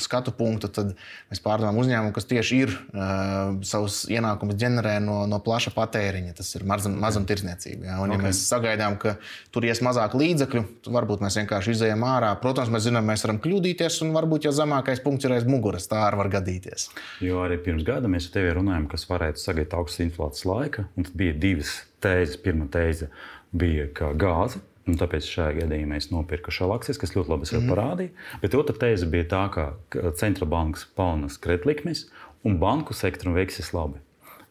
skatu 0.03 0.33
punkta. 0.37 0.69
Tad 0.69 0.91
mēs 1.31 1.41
pārdodam 1.41 1.79
uzņēmumu, 1.81 2.13
kas 2.13 2.27
tieši 2.29 2.59
ir 2.65 2.73
uh, 2.75 3.55
savus 3.65 4.03
ienākumus 4.13 4.59
ģenerē 4.61 4.99
no, 5.01 5.23
no 5.29 5.39
plaša 5.41 5.73
patēriņa. 5.73 6.35
Tas 6.37 6.53
ir 6.53 6.67
mazam, 6.69 6.99
mazumtirdzniecība. 7.01 7.87
Ja? 7.89 7.97
Un, 8.03 8.13
okay. 8.13 8.19
ja 8.21 8.27
mēs 8.27 8.43
sagaidām, 8.45 8.99
ka 9.01 9.15
tur 9.55 9.65
ies 9.65 9.81
mazāk 9.85 10.13
līdzekļu, 10.19 10.63
tad 10.85 10.97
varbūt 10.99 11.23
mēs 11.25 11.39
vienkārši 11.41 11.73
izējām 11.73 12.05
ārā. 12.05 12.29
Protams, 12.43 12.69
mēs 12.73 12.85
zinām, 12.85 13.09
mēs 13.09 13.25
varam 13.25 13.41
kļūdīties, 13.41 14.03
un 14.05 14.13
varbūt 14.13 14.45
jau 14.49 14.53
zemākais 14.53 15.01
punkts 15.01 15.25
ir 15.25 15.33
aiz 15.39 15.49
muguras. 15.49 15.89
Tā 15.89 16.03
arī 16.11 16.21
var 16.21 16.29
gadīties. 16.37 16.91
Jo 17.25 17.41
arī 17.47 17.57
pirms 17.63 17.87
gada 17.87 18.11
mēs 18.11 18.29
ar 18.29 18.37
tevi 18.37 18.53
runājām, 18.59 18.85
kas 18.91 19.07
varētu 19.09 19.41
sagaidīt 19.41 19.73
augstas 19.79 20.05
inflācijas 20.05 20.45
laika, 20.49 20.85
un 20.93 21.09
tad 21.09 21.17
bija 21.17 21.33
divas 21.47 21.79
tēzes. 22.03 22.37
Pirmā 22.43 22.69
tēze 22.73 23.09
bija 23.55 23.89
gāze. 24.19 24.61
Un 24.83 24.97
tāpēc 24.99 25.23
šajā 25.23 25.61
gadījumā 25.61 25.95
es 25.95 26.09
nopirku 26.11 26.51
akcijas, 26.51 26.97
kas 26.99 27.13
ļoti 27.15 27.31
labi 27.31 27.47
mm. 27.47 27.69
parādīja. 27.71 28.11
Bet 28.41 28.55
otra 28.59 28.75
tēze 28.81 29.07
bija 29.07 29.29
tā, 29.31 29.43
ka 29.53 30.11
centrālbankas 30.19 30.89
palnas 30.97 31.37
kreditlikmes 31.39 32.09
un 32.43 32.57
banku 32.59 32.95
sektoru 32.97 33.37
veiksis 33.37 33.71
labi. 33.71 34.01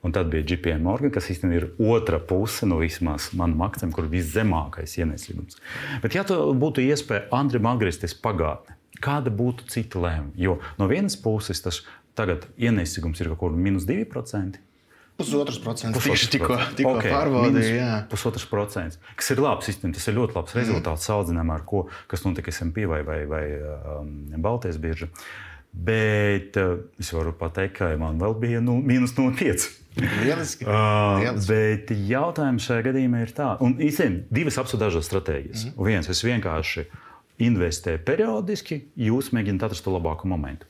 Un 0.03 0.11
tad 0.11 0.33
bija 0.33 0.43
GPM 0.43 0.83
Morgan, 0.83 1.13
kas 1.15 1.29
īstenībā 1.31 1.59
ir 1.61 1.67
otra 1.93 2.19
puse 2.19 2.67
no 2.67 2.81
vismaz 2.81 3.29
manam 3.39 3.61
akcijam, 3.69 3.93
kur 3.95 4.09
bija 4.11 4.25
viszemākais 4.25 4.97
ienesīgums. 4.99 5.61
Bet, 6.03 6.17
ja 6.17 6.25
tu 6.27 6.41
būtu 6.59 6.83
iespēja 6.83 7.29
Andrim 7.39 7.69
atgriezties 7.71 8.17
pagātnē, 8.25 8.75
kāda 9.05 9.31
būtu 9.31 9.69
cita 9.71 10.03
lēmuma? 10.03 10.35
Jo 10.41 10.59
no 10.81 10.89
vienas 10.91 11.15
puses 11.21 11.63
tas 11.63 11.85
tagad 12.19 12.49
ienesīgums 12.59 13.23
ir 13.23 13.31
kaut 13.31 13.45
kur 13.45 13.55
minus 13.55 13.87
2%. 13.87 14.59
Pusotrs 15.21 15.59
procents. 15.63 16.01
Tieši 16.03 16.31
tikko, 16.33 16.57
tikko 16.79 16.97
okay. 16.97 17.13
pārbaudīju. 17.13 17.87
Pusotrs 18.11 18.47
procents. 18.49 18.99
Kas 19.19 19.31
ir 19.35 19.43
labs 19.45 19.69
sistēma, 19.69 19.95
tas 19.97 20.09
ir 20.09 20.17
ļoti 20.17 20.37
labs 20.39 20.57
rezultāts 20.57 21.05
mm. 21.05 21.09
salīdzinājumā 21.11 21.59
ar 21.61 21.65
ko, 21.69 21.85
kas 22.11 22.25
notika 22.27 22.55
SMP 22.55 22.87
vai, 22.91 23.03
vai, 23.07 23.21
vai 23.31 23.45
um, 23.99 24.15
Baltijas 24.43 24.81
birža. 24.83 25.11
Bet 25.73 26.59
uh, 26.61 26.83
es 27.01 27.13
varu 27.15 27.33
pateikt, 27.37 27.79
ka 27.79 27.93
man 28.01 28.19
vēl 28.21 28.35
bija 28.41 28.65
nu, 28.65 28.79
mīnus 28.85 29.15
0,5. 29.17 29.69
Lieliski. 30.01 30.65
Uh. 30.65 31.29
Bet 31.47 31.93
jautājums 32.09 32.67
šajā 32.69 32.89
gadījumā 32.89 33.25
ir 33.27 33.33
tāds, 33.37 33.61
un 33.65 33.77
īstenībā 33.81 34.33
divas 34.33 34.59
dažādas 34.73 35.09
stratēģijas. 35.11 35.67
Mm. 35.71 35.89
Viens, 35.89 36.09
es 36.13 36.25
vienkārši 36.25 36.87
investēju 37.43 38.01
periodiski, 38.07 38.83
jūs 39.01 39.33
mēģināt 39.37 39.69
atrast 39.69 39.85
to 39.87 39.93
labāko 39.95 40.29
momentu. 40.31 40.69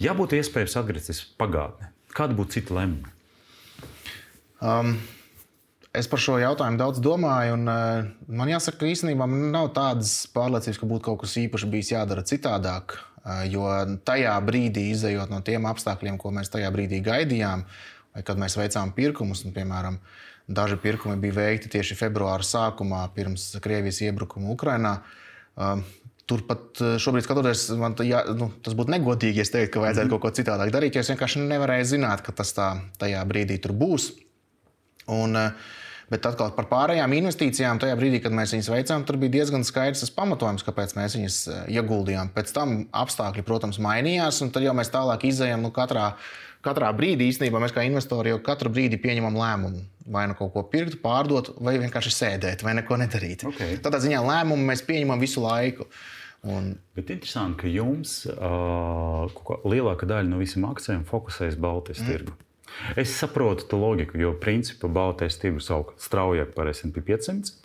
Ja 0.00 0.14
būtu 0.16 0.38
iespējams 0.40 0.76
atgriezties 0.80 1.24
pagātnē, 1.40 1.92
kāda 2.16 2.36
būtu 2.36 2.58
cita 2.58 2.76
lemta? 2.80 3.12
Um, 4.60 4.96
Es 5.90 6.06
par 6.06 6.20
šo 6.22 6.36
jautājumu 6.38 6.78
daudz 6.78 7.00
domāju, 7.02 7.56
un 7.56 7.66
uh, 7.66 8.04
man 8.30 8.50
jāsaka, 8.52 8.78
ka 8.78 8.90
īstenībā 8.92 9.26
man 9.26 9.48
nav 9.50 9.72
tādas 9.74 10.12
pārliecības, 10.30 10.78
ka 10.78 10.86
būtu 10.86 11.02
kaut 11.08 11.24
kas 11.24 11.34
īpaši 11.40 11.68
bijis 11.72 11.90
jādara 11.96 12.22
citādāk. 12.22 12.94
Uh, 13.24 13.42
jo 13.50 13.64
tajā 14.06 14.36
brīdī, 14.46 14.86
izējot 14.92 15.34
no 15.34 15.40
tiem 15.42 15.66
apstākļiem, 15.66 16.20
ko 16.20 16.30
mēs 16.36 16.52
tajā 16.54 16.70
brīdī 16.70 17.00
gaidījām, 17.02 17.66
vai 18.14 18.22
kad 18.26 18.38
mēs 18.38 18.54
veicām 18.60 18.94
pirkumus, 18.94 19.42
un, 19.48 19.56
piemēram, 19.56 19.98
daži 20.46 20.78
pirkumi 20.78 21.18
bija 21.26 21.40
veikti 21.40 21.72
tieši 21.74 21.98
februāra 21.98 22.46
sākumā, 22.46 23.02
pirms 23.16 23.50
Krievijas 23.58 24.00
iebrukuma 24.06 24.54
Ukrajinā. 24.54 25.00
Uh, 25.58 25.82
Turpat 26.30 26.78
šobrīd, 27.02 27.24
skatoties, 27.26 27.64
man 27.74 27.98
jā, 28.06 28.20
nu, 28.38 28.52
tas 28.62 28.76
būtu 28.78 28.92
negodīgi, 28.94 29.42
ja 29.42 29.52
teiktu, 29.58 29.72
ka 29.74 29.80
vajadzētu 29.82 30.06
mm 30.06 30.12
-hmm. 30.14 30.22
kaut 30.22 30.36
ko 30.36 30.36
citādāk 30.38 30.70
darīt. 30.70 30.94
Es 30.94 31.10
vienkārši 31.10 31.42
nevarēju 31.42 31.94
zināt, 31.96 32.22
ka 32.22 32.30
tas 32.30 32.54
tā, 32.54 32.76
tajā 33.02 33.24
brīdī 33.26 33.58
tur 33.58 33.74
būs. 33.74 34.12
Un, 35.08 35.36
eh, 35.36 35.70
Bet 36.10 36.26
atkal 36.26 36.50
par 36.56 36.66
pārējām 36.66 37.12
investīcijām, 37.14 37.78
tajā 37.78 37.94
brīdī, 37.98 38.18
kad 38.24 38.34
mēs 38.34 38.50
viņus 38.50 38.68
veicām, 38.72 39.04
tur 39.06 39.14
bija 39.22 39.36
diezgan 39.36 39.62
skaidrs 39.66 40.02
tas 40.02 40.10
pamatojums, 40.10 40.64
kāpēc 40.66 40.96
mēs 40.98 41.14
viņus 41.14 41.36
eh, 41.46 41.60
ieguldījām. 41.76 42.32
Pēc 42.34 42.50
tam 42.56 42.72
apstākļi, 42.90 43.44
protams, 43.46 43.78
mainījās, 43.78 44.40
un 44.42 44.50
tad 44.50 44.66
jau 44.66 44.74
mēs 44.74 44.90
tālāk 44.90 45.28
izējām 45.28 45.62
nu, 45.62 45.70
katrā, 45.76 46.08
katrā 46.66 46.90
brīdī. 46.98 47.30
Īstenībā 47.30 47.62
mēs 47.62 47.76
kā 47.76 47.86
investori 47.86 48.34
jau 48.34 48.40
katru 48.42 48.74
brīdi 48.74 48.98
pieņemam 48.98 49.38
lēmumu. 49.38 49.84
Vai 50.10 50.26
nu 50.26 50.34
kaut 50.34 50.50
ko 50.56 50.66
pirkt, 50.66 50.98
pārdot, 51.04 51.52
vai 51.62 51.76
vienkārši 51.78 52.16
sēdēt, 52.16 52.66
vai 52.66 52.74
neko 52.80 52.98
nedarīt. 52.98 53.46
Okay. 53.46 53.78
Tādā 53.84 54.02
ziņā 54.02 54.24
lēmumu 54.26 54.66
mēs 54.72 54.82
pieņemam 54.90 55.22
visu 55.22 55.46
laiku. 55.46 55.86
Un... 56.50 56.72
Bet 56.98 57.14
interesanti, 57.14 57.60
ka 57.62 57.70
jums 57.70 58.24
uh, 58.32 59.30
lielākā 59.62 60.10
daļa 60.10 60.26
no 60.32 60.42
visiem 60.42 60.66
akcijiem 60.66 61.06
fokusējas 61.06 61.60
Baltijas 61.60 62.02
mm. 62.02 62.10
tirgu. 62.10 62.40
Es 62.98 63.14
saprotu 63.18 63.66
to 63.70 63.80
loģiku, 63.80 64.18
jo 64.20 64.34
principā 64.40 64.90
Baltais 64.92 65.38
tirgus 65.40 65.70
aug 65.74 65.94
straujāk 66.00 66.54
par 66.56 66.70
SP 66.72 67.02
500. 67.06 67.56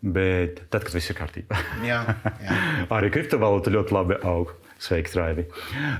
Bet 0.00 0.62
tad, 0.72 0.86
kad 0.86 0.94
viss 0.96 1.12
ir 1.12 1.16
kārtībā, 1.18 1.58
jā, 1.84 1.98
jā. 2.40 2.54
arī 2.96 3.10
kriptovalūta 3.12 3.72
ļoti 3.74 3.96
labi 3.96 4.16
aug. 4.24 4.54
Sveiki, 4.80 5.12
Raivi. 5.12 5.42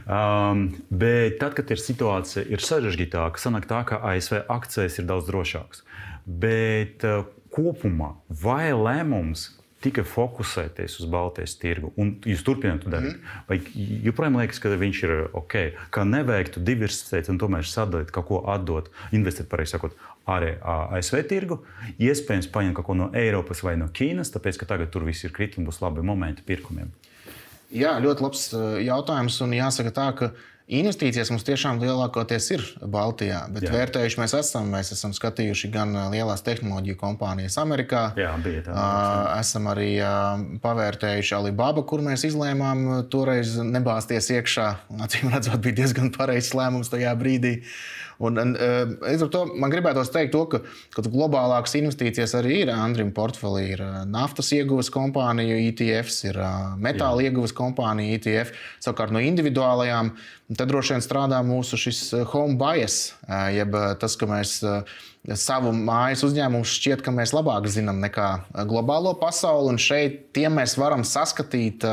Um, 0.09 0.63
bet 0.89 1.35
tad, 1.43 1.53
kad 1.59 1.69
ir 1.69 1.77
situācija 1.77 2.47
ir 2.49 2.63
sarežģītāka, 2.65 3.37
sanāk 3.37 3.67
tā, 3.69 3.83
ka 3.85 3.99
ASV 4.09 4.39
akcijas 4.49 4.97
ir 5.03 5.05
daudz 5.11 5.29
drošākas. 5.29 5.83
Bet 6.25 7.05
uh, 7.05 7.27
kopumā 7.53 8.15
vai 8.41 8.71
lēmums 8.73 9.51
tikai 9.81 10.05
fokusēties 10.05 10.99
uz 11.01 11.09
Baltijas 11.11 11.57
tirgu, 11.61 11.93
un 12.01 12.13
jūs 12.29 12.45
turpināt 12.45 12.85
to 12.85 12.93
darīt. 12.93 13.17
Mm. 13.17 13.45
Vai 13.49 13.59
joprojām 14.07 14.39
liekas, 14.41 14.61
ka 14.61 14.73
viņš 14.81 15.03
ir 15.07 15.15
ok, 15.41 15.57
ka 15.95 16.05
nevajag 16.09 16.59
diversificēt 16.67 17.31
un 17.33 17.41
tomēr 17.41 17.69
sadalīt, 17.69 18.13
kaut 18.15 18.29
ko 18.29 18.43
atdot, 18.53 18.91
investēt, 19.17 19.49
pareizi 19.53 19.77
sakot, 19.77 19.97
arī 20.31 20.55
ASV 20.61 21.23
tirgu, 21.31 21.63
iespējams 21.99 22.51
paņemt 22.53 22.77
kaut 22.79 22.91
ko 22.91 22.99
no 22.99 23.09
Eiropas 23.17 23.65
vai 23.67 23.77
no 23.81 23.89
Ķīnas, 23.89 24.33
tāpēc 24.35 24.61
ka 24.61 24.69
tagad 24.75 24.93
tur 24.93 25.07
viss 25.09 25.25
ir 25.25 25.35
kritumi, 25.37 25.67
būs 25.69 25.81
labi 25.83 26.05
momenti 26.07 26.45
pirkumiem. 26.47 26.93
Jā, 27.71 27.95
ļoti 28.03 28.25
labs 28.25 28.49
jautājums, 28.83 29.37
un 29.45 29.53
jāsaka 29.55 29.93
tā, 29.95 30.09
ka 30.19 30.33
Investīcijas 30.71 31.33
mums 31.33 31.43
tiešām 31.43 31.81
lielākoties 31.83 32.45
ir 32.55 32.63
Baltijā, 32.79 33.41
bet 33.51 33.65
Jā. 33.67 33.73
vērtējuši 33.75 34.21
mēs 34.21 34.35
esam. 34.39 34.69
Mēs 34.71 34.93
esam 34.95 35.11
skatījuši 35.17 35.71
gan 35.75 35.97
lielās 36.13 36.45
tehnoloģiju 36.47 36.99
kompānijas 37.01 37.59
Amerikā. 37.59 38.05
Jā, 38.21 38.37
bija 38.45 38.63
tā. 38.69 38.85
Esam 39.41 39.67
arī 39.73 39.97
pavērtējuši 40.63 41.35
Alibaba, 41.41 41.83
kur 41.83 42.05
mēs 42.07 42.23
izlēmām 42.31 42.87
toreiz 43.11 43.57
nebāzties 43.59 44.31
iekšā. 44.37 44.69
Acīm 45.09 45.35
redzot, 45.35 45.59
bija 45.65 45.83
diezgan 45.83 46.15
pareizs 46.15 46.55
lēmums 46.55 46.93
tajā 46.93 47.17
brīdī. 47.19 47.57
Un, 48.21 48.37
un, 48.37 48.55
līdz 49.01 49.25
ar 49.25 49.31
to 49.33 49.43
man 49.57 49.73
gribētos 49.73 50.13
teikt, 50.13 50.35
to, 50.35 50.45
ka, 50.53 50.61
ka 50.93 51.05
globālākas 51.07 51.77
investīcijas 51.81 52.35
arī 52.37 52.63
ir. 52.65 52.73
Andrim 52.75 53.15
portfelī 53.17 53.71
ir 53.75 53.85
naftas 54.11 54.53
ieguves 54.57 54.93
kompānija, 54.93 55.57
ETFs, 55.71 56.23
ir 56.29 56.41
metāla 56.81 57.25
ieguves 57.25 57.55
kompānija, 57.57 58.19
ETF. 58.21 58.53
Savukārt 58.85 59.15
no 59.17 59.23
individuālajām, 59.25 60.13
tad 60.53 60.73
droši 60.73 60.97
vien 60.97 61.05
strādā 61.05 61.41
mūsu 61.47 61.81
home 62.35 62.59
bias, 62.61 63.15
jeb 63.57 63.77
tas, 64.03 64.19
ka 64.21 64.29
mēs 64.29 64.59
savu 65.37 65.73
mājas 65.77 66.25
uzņēmumu 66.27 66.67
šķiet, 66.67 67.05
ka 67.05 67.13
mēs 67.15 67.35
labāk 67.37 67.69
zinām 67.73 68.01
nekā 68.05 68.29
globālo 68.69 69.15
pasauli. 69.21 69.75
Un 69.75 69.81
šeit 69.81 70.31
tiem 70.37 70.57
mēs 70.61 70.77
varam 70.81 71.05
saskatīt. 71.07 71.85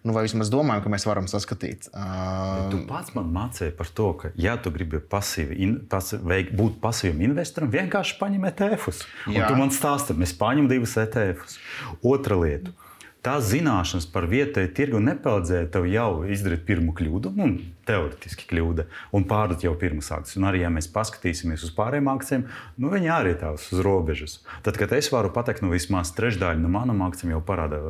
Nu, 0.00 0.14
vai 0.16 0.22
vismaz 0.24 0.48
domājam, 0.48 0.80
ka 0.84 0.90
mēs 0.94 1.04
varam 1.04 1.26
saskatīt. 1.28 1.90
Bet 1.92 2.70
tu 2.72 2.78
pats 2.88 3.12
man 3.12 3.26
mācīji 3.34 3.74
par 3.76 3.90
to, 3.92 4.06
ka, 4.16 4.30
ja 4.40 4.54
tu 4.56 4.72
gribi 4.72 4.96
pasīvi, 5.12 5.58
in, 5.60 5.74
pas, 5.92 6.14
veik, 6.16 6.54
būt 6.56 6.78
pasīvam 6.80 7.20
investoram, 7.28 7.68
vienkārši 7.74 8.16
paņem 8.20 8.46
ETF-us. 8.48 9.02
Tu 9.28 9.58
man 9.58 9.74
stāsti, 9.76 10.16
mēs 10.16 10.32
paņemam 10.40 10.70
divus 10.72 10.96
ETF-us. 11.02 11.58
Otra 12.00 12.40
lieta. 12.40 12.72
Tās 13.20 13.50
zināšanas 13.50 14.06
par 14.08 14.24
vietēju 14.30 14.72
tirgu 14.72 15.00
nepalīdzēja 15.04 15.68
tev 15.74 15.84
jau 15.92 16.22
izdarīt 16.32 16.64
pirmo 16.64 16.94
kļūdu, 16.96 17.34
nu, 17.36 17.50
teorētiski 17.90 18.48
kļūda, 18.50 18.86
un 19.16 19.26
pārdot 19.28 19.64
jau 19.64 19.74
pirmas 19.78 20.10
akcijas. 20.14 20.38
Un 20.40 20.48
arī, 20.50 20.62
ja 20.64 20.70
mēs 20.72 20.88
paskatīsimies 20.94 21.64
uz 21.66 21.72
pārējām 21.76 22.10
akcijām, 22.12 22.46
nu, 22.80 22.90
viņi 22.94 23.10
arī 23.14 23.34
tās 23.40 23.66
uz 23.74 23.82
robežas. 23.84 24.38
Tad, 24.66 24.78
kad 24.80 24.94
es 24.96 25.10
varu 25.12 25.32
pateikt, 25.34 25.64
nu, 25.64 25.72
vismaz 25.74 26.12
trešdaļa 26.16 26.60
no 26.62 26.70
manām 26.72 27.02
akcijām 27.08 27.34
jau 27.34 27.42
parāda 27.46 27.80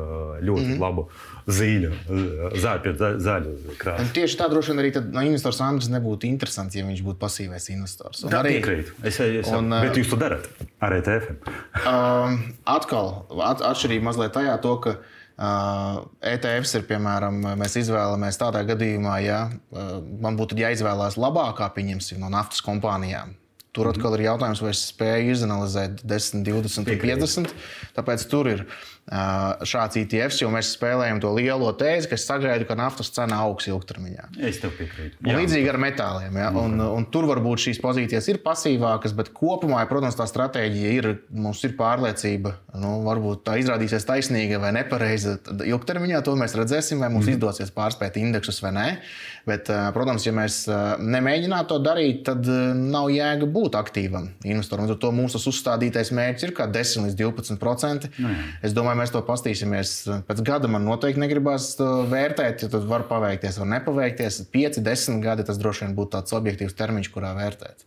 ļoti 0.41 0.65
mm 0.65 0.73
-hmm. 0.73 0.81
labu 0.81 1.07
zīļu, 1.47 1.91
zaļu, 2.65 2.95
zaļu 3.27 3.77
krāsu. 3.81 4.09
Tieši 4.17 4.39
tā 4.41 4.49
droši 4.51 4.73
vien 4.73 4.83
arī 4.83 4.93
no 5.11 5.25
investora 5.25 5.69
Andris 5.71 5.89
nebūtu 5.93 6.29
interesants, 6.29 6.75
ja 6.75 6.85
viņš 6.85 7.03
būtu 7.05 7.19
pasīvais 7.21 7.69
investors. 7.73 8.23
Un 8.25 8.33
tā 8.33 8.41
arī 8.43 8.57
piekrīt. 8.59 8.93
Es, 9.03 9.19
es, 9.19 9.47
un, 9.55 9.69
bet 9.69 9.97
jūs 9.97 10.09
to 10.09 10.19
darat 10.21 10.47
ar 10.81 10.97
ETF? 10.97 11.31
Um, 11.85 12.37
atkal, 12.65 13.25
at, 13.45 13.61
atšķirība 13.71 14.09
mazliet 14.09 14.33
tajā, 14.37 14.57
to, 14.61 14.77
ka 14.81 14.97
Uh, 15.01 15.20
ETFs 15.41 16.75
ir 16.77 16.83
piemēram, 16.89 17.39
mēs 17.57 17.77
izvēlamies 17.81 18.37
tādā 18.37 18.61
gadījumā, 18.67 19.15
ja 19.25 19.43
uh, 19.49 19.93
man 20.21 20.37
būtu 20.37 20.59
jāizvēlās 20.59 21.17
labākā, 21.17 21.71
pieņemsim, 21.73 22.19
no 22.21 22.29
naftas 22.29 22.61
kompānijām. 22.65 23.33
Tur 23.71 23.87
atkal 23.87 24.17
ir 24.17 24.25
jautājums, 24.25 24.59
vai 24.59 24.73
es 24.73 24.81
spēju 24.89 25.31
izanalizēt 25.31 26.01
10, 26.03 26.43
20, 26.43 26.89
50. 26.99 27.53
Tāpēc 27.95 28.25
tur 28.27 28.49
ir 28.51 28.65
šāds 29.09 29.97
ETFs, 29.99 30.39
jo 30.43 30.49
mēs 30.53 30.69
spēlējam 30.75 31.19
to 31.23 31.31
lielo 31.35 31.71
tēzi, 31.75 32.07
ka 32.07 32.15
es 32.15 32.25
sagaidu, 32.29 32.67
ka 32.69 32.77
naftas 32.79 33.09
cena 33.11 33.41
augs 33.43 33.67
ilgtermiņā. 33.67 34.27
Es 34.47 34.61
tev 34.61 34.75
piekrītu. 34.77 35.17
Līdzīgi 35.25 35.67
ar 35.71 35.79
metāliem. 35.81 36.37
Ja? 36.39 36.51
Un, 36.55 36.77
un 36.79 37.07
tur 37.11 37.25
varbūt 37.27 37.65
šīs 37.65 37.81
pozīcijas 37.83 38.29
ir 38.31 38.39
pasīvākas, 38.45 39.15
bet 39.17 39.33
kopumā, 39.35 39.81
protams, 39.89 40.15
tā 40.19 40.27
stratēģija 40.29 40.93
ir, 40.99 41.09
mums 41.33 41.63
ir 41.67 41.75
pārliecība, 41.79 42.53
nu, 42.79 42.93
varbūt 43.07 43.43
tā 43.49 43.57
izrādīsies 43.59 44.07
taisnīga 44.07 44.61
vai 44.63 44.71
nepareiza. 44.77 45.35
Tad 45.43 45.65
ilgtermiņā 45.65 46.21
to 46.23 46.37
mēs 46.39 46.55
redzēsim, 46.61 47.01
vai 47.03 47.11
mums 47.11 47.27
mm. 47.27 47.35
izdosies 47.35 47.73
pārspēt 47.75 48.21
indeksus 48.21 48.61
vai 48.63 48.71
nē. 48.77 48.87
Bet, 49.49 49.71
protams, 49.95 50.23
ja 50.27 50.31
mēs 50.37 50.61
nemēģinātu 51.01 51.71
to 51.71 51.77
darīt, 51.81 52.21
tad 52.27 52.45
nav 52.77 53.09
jēga 53.09 53.47
būt 53.49 53.77
aktīvam 53.79 54.29
investoram. 54.45 54.85
To 55.01 55.09
mūsu 55.15 55.41
uzstādītais 55.49 56.13
mērķis 56.13 56.45
ir 56.45 56.53
10 56.61 57.07
līdz 57.07 57.17
12 57.17 57.57
procenti. 57.61 58.11
No, 58.21 58.29
jā. 58.29 58.43
es 58.69 58.75
domāju, 58.77 58.90
mēs 58.97 59.13
to 59.13 59.21
pastīsimies 59.25 59.93
pēc 60.27 60.41
gada. 60.47 60.69
Man 60.71 60.85
noteikti 60.87 61.21
negribas 61.21 61.73
vērtēt, 61.79 62.65
jo 62.65 62.71
tad 62.73 62.87
var 62.89 63.07
paveikties, 63.09 63.59
var 63.61 63.69
nepaveikties. 63.77 64.41
5, 64.53 64.81
10 64.85 65.21
gadi 65.23 65.45
tas 65.47 65.59
droši 65.61 65.85
vien 65.85 65.97
būtu 65.97 66.15
tāds 66.17 66.35
objektīvs 66.37 66.77
termiņš, 66.79 67.11
kurā 67.13 67.33
vērtēt. 67.37 67.85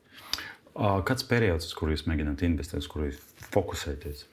Kāds 1.09 1.27
periods, 1.31 1.69
uz 1.71 1.75
kuru 1.79 1.95
jūs 1.95 2.07
mēģināt 2.11 2.43
investēt, 2.47 2.83
uz 2.83 2.91
kuru 2.91 3.11
jūs 3.11 3.21
fokusēties? 3.55 4.25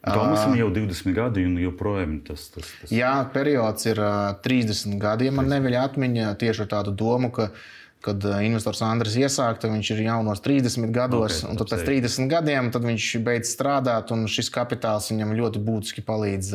Tomasam 0.00 0.54
jau 0.56 0.70
20 0.72 1.12
gadi, 1.12 1.42
un 1.44 1.58
joprojām 1.60 2.14
tas 2.24 2.46
ir. 2.54 2.64
Tas... 2.64 2.92
Jā, 2.94 3.10
periods 3.34 3.84
ir 3.90 4.00
30 4.46 4.96
gadi. 5.02 5.28
Man 5.34 5.50
neviļ 5.52 5.76
atmiņa 5.82 6.30
tieši 6.40 6.64
ar 6.64 6.70
tādu 6.78 6.94
domu, 6.96 7.28
ka 7.34 7.50
kad 8.04 8.24
investors 8.40 8.80
Andris 8.86 9.18
iesāka, 9.20 9.68
viņš 9.68 9.92
ir 9.94 10.02
jaunos 10.06 10.40
30 10.44 10.92
gados, 10.94 11.42
okay, 11.42 11.52
un 11.52 11.60
pēc 11.60 11.84
30 11.86 12.30
gadiem 12.32 12.72
viņš 12.72 13.10
beidz 13.26 13.52
strādāt, 13.52 14.12
un 14.14 14.24
šis 14.30 14.48
kapitāls 14.54 15.10
viņam 15.12 15.36
ļoti 15.36 15.62
būtiski 15.66 16.04
palīdz 16.06 16.54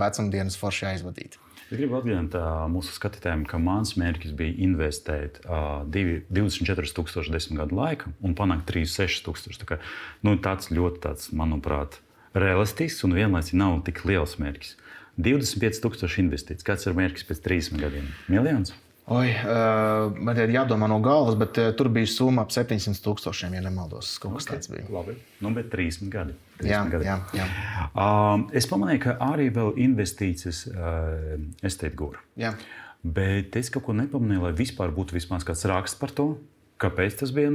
vecumdienas 0.00 0.58
forši 0.60 0.92
aizvadīt. 0.94 1.38
Es 1.70 1.78
gribu 1.78 2.00
atgādināt 2.00 2.34
mūsu 2.72 2.90
skatītājiem, 2.96 3.44
ka 3.46 3.60
mans 3.62 3.92
mērķis 4.00 4.32
bija 4.34 4.56
investēt 4.66 5.38
uh, 5.44 5.84
24,000 5.86 7.30
desmit 7.30 7.60
gadu 7.60 7.78
laikā 7.78 8.10
un 8.26 8.34
panākt 8.34 8.66
36,000. 8.72 9.68
Tā 9.68 9.78
nu, 10.26 10.34
tāds 10.42 10.72
ļoti, 10.74 10.98
tāds, 11.04 11.30
manuprāt, 11.30 12.00
realistisks 12.34 13.06
un 13.06 13.14
vienlaicīgi 13.14 13.62
nav 13.62 13.84
tik 13.86 14.02
liels 14.08 14.34
mērķis. 14.42 14.74
25,000 15.22 16.24
investīcijas. 16.24 16.66
Kāds 16.66 16.90
ir 16.90 16.98
mērķis 16.98 17.28
pēc 17.30 17.44
30 17.46 17.84
gadiem? 17.86 18.10
Miljons? 18.26 18.74
Oi, 19.10 19.30
uh, 19.42 20.12
man 20.22 20.38
ir 20.38 20.52
jādomā 20.54 20.86
no 20.90 21.00
galvas, 21.02 21.34
bet 21.38 21.56
uh, 21.58 21.72
tur 21.74 21.88
bija 21.90 22.06
summa 22.06 22.44
ap 22.46 22.52
700 22.54 23.02
tūkstošiem, 23.02 23.56
ja 23.58 23.62
nemaldos. 23.64 24.12
Kaut 24.22 24.36
kas 24.36 24.46
okay. 24.46 24.60
tāds 24.60 24.70
bija. 24.70 24.84
Labi, 24.94 25.16
nu, 25.42 25.50
bet 25.56 25.66
30 25.72 26.12
gadi. 26.12 26.36
30 26.60 26.70
jā, 26.70 26.82
gadi. 26.92 27.08
jā, 27.08 27.16
jā. 27.40 27.48
Uh, 27.90 28.44
es 28.54 28.70
pamanīju, 28.70 29.02
ka 29.08 29.16
arī 29.32 29.48
vēl 29.56 29.74
investīcijas 29.88 30.62
uh, 30.70 31.34
estate 31.66 31.98
gūra. 31.98 32.22
Bet 33.02 33.58
es 33.58 33.72
kaut 33.74 33.88
ko 33.88 33.96
nepamanīju, 33.98 34.44
lai 34.46 34.54
vispār 34.54 34.94
būtu 34.94 35.18
vismaz 35.18 35.42
kāds 35.48 35.66
raksts 35.66 35.98
par 35.98 36.14
to, 36.14 36.30
Kāpēc 36.80 37.18
tas 37.20 37.32
bija, 37.36 37.50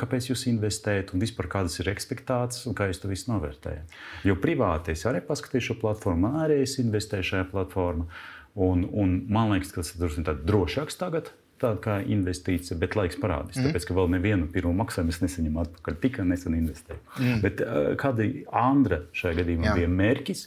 kāpēc 0.00 0.26
jūs 0.26 0.40
investējat, 0.50 1.12
un 1.14 1.22
vispār 1.22 1.46
kādas 1.52 1.76
ir 1.78 1.90
expectācijas, 1.92 2.64
un 2.66 2.74
kā 2.74 2.88
jūs 2.90 2.98
to 2.98 3.10
visu 3.12 3.30
novērtējat? 3.30 3.92
Jo 4.26 4.34
privāti 4.42 4.90
es 4.96 5.04
arī 5.06 5.20
paskatīju 5.22 5.68
šo 5.68 5.76
platformu, 5.84 6.24
man 6.24 6.40
arī 6.42 6.56
es 6.64 6.74
investēju 6.82 7.28
šajā 7.28 7.46
platformā, 7.52 8.08
un, 8.56 8.86
un 8.92 9.18
man 9.32 9.52
liekas, 9.54 9.74
ka 9.74 9.84
tas 9.84 10.16
ir 10.16 10.30
drošāks 10.48 10.98
tagad. 11.00 11.32
Tāda 11.56 11.80
kā 11.80 11.92
investīcija, 12.04 12.76
bet 12.76 12.98
laiks 12.98 13.16
parādīs. 13.16 13.56
Mm. 13.56 13.70
Tāpēc, 13.70 13.84
ka 13.88 13.94
vēl 13.96 14.10
nevienu 14.12 14.48
pirmo 14.52 14.74
maksājumu 14.76 15.14
es 15.14 15.22
nesaņemu 15.22 15.62
atpakaļ, 15.62 15.94
tikai 16.02 16.26
nesen 16.28 16.56
investēju. 16.58 17.00
Mm. 17.16 17.38
Bet 17.40 17.62
kāda 18.02 18.26
Andra 18.60 18.98
šajā 19.16 19.38
gadījumā 19.38 19.70
Jā. 19.70 19.76
bija 19.78 19.88
mērķis, 19.88 20.42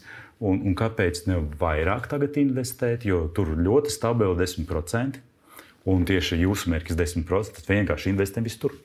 un, 0.46 0.62
un 0.70 0.78
kāpēc 0.78 1.24
ne 1.26 1.40
vairāk 1.64 2.06
tagad 2.12 2.38
investēt, 2.38 3.08
jo 3.10 3.24
tur 3.34 3.56
ļoti 3.58 3.90
stabili 3.96 4.38
10% 4.38 5.18
un 5.90 6.06
tieši 6.06 6.44
jūsu 6.44 6.70
mērķis 6.76 7.00
10%, 7.00 7.58
tad 7.58 7.74
vienkārši 7.74 8.14
investējam 8.14 8.46
visur. 8.46 8.78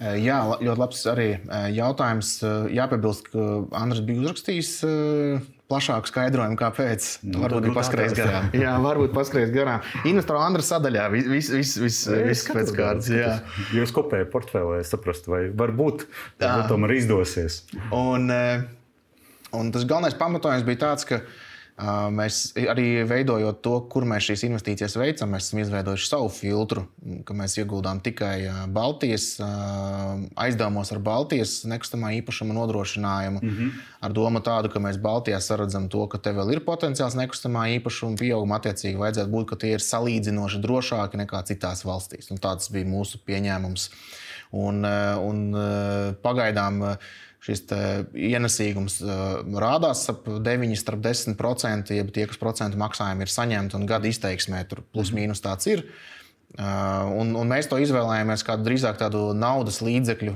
Jā, 0.00 0.40
ļoti 0.64 0.80
labs 0.80 1.02
arī 1.12 1.28
jautājums. 1.76 2.38
Jāpiebilst, 2.72 3.26
ka 3.34 3.48
Andris 3.76 4.00
bija 4.06 4.22
uzrakstījis 4.24 4.70
plašāku 5.70 6.10
skaidrojumu, 6.10 6.58
kāpēc. 6.60 7.08
Nu, 7.26 7.42
varbūt 7.44 7.68
bija 7.68 7.76
paskrējis 7.78 8.16
garām. 8.18 8.48
Jā, 8.56 8.74
varbūt 8.82 9.14
paskrējis 9.16 9.52
garām. 9.54 9.84
Investoru 10.10 10.42
Andra 10.42 10.64
sadaļā 10.66 11.06
viss 11.14 11.52
vis, 11.54 11.76
vis, 11.80 12.00
vis 12.10 12.44
pēc 12.50 12.72
kārtas. 12.76 13.10
Jūs 13.76 13.94
kopējat 13.96 14.32
portfēlē, 14.34 14.80
saprastu, 14.86 15.34
vai 15.34 15.42
varbūt 15.62 16.08
tā 16.42 16.56
tomēr 16.70 16.96
izdosies. 16.98 17.62
Un, 17.94 18.30
un 19.56 19.70
tas 19.74 19.86
galvenais 19.86 20.18
pamatojums 20.18 20.66
bija 20.66 20.84
tāds, 20.88 21.06
ka 21.08 21.22
Mēs 22.12 22.50
arī 22.68 23.02
veidojot 23.08 23.60
to, 23.64 23.72
kur 23.92 24.04
mēs 24.08 24.26
šīs 24.28 24.42
investīcijas 24.50 24.96
veicam, 25.00 25.30
mēs 25.32 25.46
esam 25.48 25.62
izveidojuši 25.62 26.08
savu 26.10 26.28
filtru, 26.34 26.82
ka 27.24 27.36
mēs 27.36 27.54
ieguldām 27.62 28.02
tikai 28.04 28.66
Baltijas 28.74 29.38
aizdevumos 29.40 30.92
ar 30.92 31.00
Baltijas 31.04 31.54
nekustamā 31.70 32.12
īpašuma 32.18 32.56
nodrošinājumu. 32.58 33.40
Mm 33.40 33.54
-hmm. 33.54 33.70
Ar 34.00 34.12
domu 34.12 34.42
tādu, 34.44 34.68
ka 34.72 34.78
mēs 34.78 35.00
Baltijā 35.00 35.40
saredzam 35.40 35.88
to, 35.88 36.06
ka 36.06 36.18
te 36.18 36.32
vēl 36.32 36.52
ir 36.52 36.60
potenciāls 36.66 37.16
nekustamā 37.16 37.68
īpašuma 37.78 38.16
pieauguma. 38.18 38.58
Attiecīgi, 38.60 39.00
vajadzētu 39.00 39.30
būt, 39.30 39.46
ka 39.46 39.56
tie 39.56 39.72
ir 39.72 39.80
salīdzinoši 39.80 40.60
drošāki 40.60 41.16
nekā 41.16 41.42
citās 41.44 41.84
valstīs. 41.84 42.30
Un 42.30 42.36
tāds 42.36 42.72
bija 42.72 42.84
mūsu 42.84 43.18
pieņēmums. 43.26 43.90
Un, 44.52 44.84
un 45.30 45.54
pagaidām 46.22 46.96
šis 47.40 47.64
ienesīgums 48.12 49.00
rādās 49.62 50.04
ap 50.12 50.26
9,10%, 50.28 51.94
jeb 51.96 52.12
tie, 52.12 52.26
kas 52.28 52.40
procentu 52.40 52.80
maksājumi 52.80 53.24
ir 53.24 53.32
saņemti 53.32 53.78
un 53.78 53.86
gada 53.88 54.10
izteiksmē, 54.10 54.64
tur 54.68 54.84
plus 54.92 55.12
mhm. 55.14 55.38
tāds 55.44 55.70
ir. 55.70 55.86
Un, 56.58 57.30
un 57.38 57.46
mēs 57.46 57.68
to 57.70 57.78
izvēlējāmies 57.78 58.42
kā 58.42 58.56
drīzāk 58.58 58.98
tādu 58.98 59.30
naudas 59.38 59.78
līdzekļu 59.86 60.34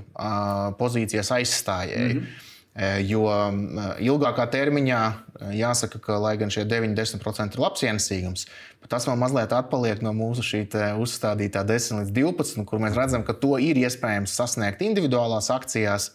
pozīcijas 0.79 1.33
aizstājēju. 1.41 2.15
Mm 2.15 2.21
-hmm. 2.21 2.43
Jo 3.07 3.29
ilgākā 4.03 4.49
termiņā 4.51 5.01
jāsaka, 5.55 6.01
ka, 6.03 6.17
lai 6.19 6.37
gan 6.37 6.51
šie 6.51 6.65
9-10% 6.67 7.55
ir 7.55 7.61
labs 7.63 7.85
ienesīgums, 7.87 8.49
tas 8.91 9.07
vēl 9.07 9.15
mazliet 9.19 9.53
atpaliek 9.55 10.03
no 10.03 10.11
mūsu 10.13 10.43
uzstādītā 10.99 11.63
10 11.63 12.01
līdz 12.01 12.11
12, 12.11 12.65
kur 12.65 12.83
mēs 12.83 12.99
redzam, 12.99 13.23
ka 13.23 13.33
to 13.33 13.59
ir 13.63 13.79
iespējams 13.79 14.35
sasniegt 14.35 14.83
individuālās 14.83 15.51
akcijās. 15.55 16.11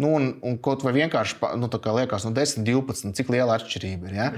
Nu, 0.00 0.14
un, 0.16 0.28
un 0.46 0.56
kaut 0.62 0.84
vai 0.86 0.94
vienkārši 0.96 1.38
nu, 1.60 1.68
liekas, 2.00 2.24
no 2.26 2.32
10, 2.36 2.64
12, 2.66 3.12
cik 3.18 3.32
liela 3.34 3.58
atšķirība 3.58 4.10
ir. 4.10 4.16
Ja? 4.16 4.28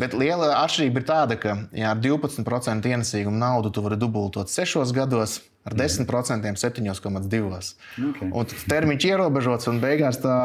Bet 0.00 0.14
liela 0.14 0.52
atšķirība 0.62 1.02
ir 1.02 1.06
tāda, 1.08 1.38
ka 1.40 1.56
ja 1.76 1.94
ar 1.94 2.02
12% 2.02 2.90
ienesīgumu 2.94 3.40
naudu 3.40 3.72
tu 3.74 3.84
vari 3.84 3.98
dubultot 4.00 4.52
6 4.52 4.94
gados. 4.96 5.40
Ar 5.60 5.74
10% 5.76 6.08
7,2. 6.56 7.58
Okay. 8.00 8.28
Un 8.32 8.46
termiņš 8.48 9.06
ierobežots, 9.10 9.68
un 9.68 9.76
beigās 9.82 10.16
tā 10.22 10.36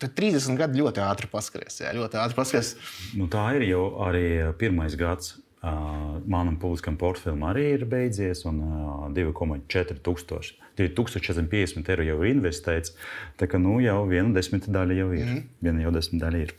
30 0.00 0.56
gadi 0.56 0.80
ļoti 0.80 1.02
ātri 1.04 1.28
paskries. 1.28 1.76
Jā, 1.82 1.92
ļoti 1.98 2.16
ātri 2.22 2.38
paskries. 2.38 2.72
Nu, 3.12 3.28
tā 3.28 3.50
ir 3.58 3.66
jau 3.68 3.82
arī 4.08 4.24
pirmais 4.56 4.96
gads 4.96 5.34
Uh, 5.62 6.16
manam 6.26 6.56
publiskam 6.58 6.96
portfelim 6.98 7.44
arī 7.46 7.68
ir 7.76 7.84
beidzies, 7.86 8.40
un 8.50 8.56
uh, 8.66 9.04
2,4 9.14 10.00
tūkstoši. 10.02 10.56
2050 10.80 11.90
eiro 11.92 12.06
jau 12.06 12.16
ir 12.24 12.32
investēts. 12.32 12.96
Tā 13.38 13.46
kā 13.46 13.60
nu, 13.62 13.76
jau 13.84 14.00
viena 14.10 14.34
desmita 14.34 14.72
daļa 14.74 14.96
jau 14.98 15.06
ir. 15.14 15.28
Mm. 15.28 15.44
Viena 15.62 15.84
jau 15.84 15.92
desmit 15.94 16.22
daļa 16.24 16.40
ir. 16.42 16.54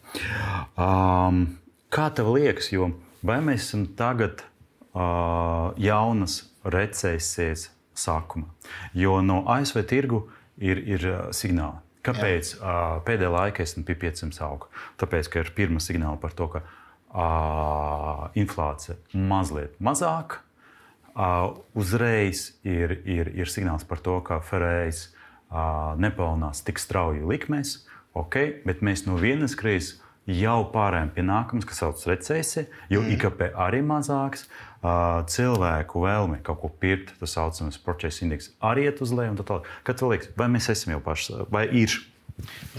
Um, 0.80 1.42
kā 1.92 2.06
tev 2.16 2.32
liekas, 2.32 2.70
jo 2.72 2.94
vai 3.28 3.42
mēs 3.44 3.66
esam 3.68 3.89
tagad 4.00 4.46
uh, 4.94 5.74
jaunas 5.84 6.38
recesijas 6.63 7.74
sākuma? 8.00 8.48
Jo 8.96 9.18
no 9.26 9.42
ASV 9.52 9.82
tirgu 9.89 10.22
ir, 10.63 10.80
ir 10.80 11.10
signāli. 11.36 11.82
Kāpēc 12.04 12.56
uh, 12.58 13.02
pēdējā 13.08 13.32
laikā 13.32 13.63
es 13.63 13.76
pie 13.84 13.96
500 14.00 14.39
augu? 14.48 14.72
Tāpēc, 15.00 15.28
ka 15.32 15.44
ir 15.44 15.52
pirmā 15.56 15.84
signāla 15.84 16.20
par 16.20 16.36
to, 16.36 16.50
ka 16.52 16.63
inflācija 17.13 18.97
mazliet 19.13 19.78
mazāka. 19.84 20.41
Uh, 21.13 21.60
uzreiz 21.78 22.56
ir, 22.65 22.95
ir, 23.06 23.28
ir 23.38 23.45
signāls 23.45 23.86
par 23.86 23.99
to, 24.02 24.17
ka 24.26 24.39
Ferējas 24.41 25.12
nepelnās 26.02 26.63
tik 26.65 26.80
strauji 26.82 27.21
likmēs, 27.30 27.84
okay, 28.17 28.56
bet 28.65 28.82
mēs 28.82 29.06
no 29.06 29.19
vienas 29.21 29.54
krīzes 29.54 29.99
jau 30.26 30.63
pārējām 30.73 31.12
pie 31.13 31.26
nākamās, 31.28 31.67
kas 31.67 31.82
saucas 31.84 32.08
recesija, 32.10 32.65
jo 32.89 33.04
mm. 33.04 33.12
IKP 33.17 33.43
arī 33.60 33.84
mazāks. 33.86 34.47
Cilvēku 34.84 36.02
vēlme 36.04 36.41
kaut 36.43 36.60
ko 36.60 36.69
pirkt, 36.82 37.13
tas 37.19 37.36
saucamais 37.38 37.78
procesa 37.80 38.26
indeks, 38.26 38.49
arī 38.60 38.88
iet 38.89 38.99
uz 39.04 39.13
leju. 39.15 39.45
Kad 39.88 40.02
liekas, 40.04 40.34
vai 40.39 40.49
mēs 40.52 40.67
esam 40.73 40.95
jau 40.95 41.04
paši, 41.06 41.38
vai 41.54 41.67
ir 41.69 41.93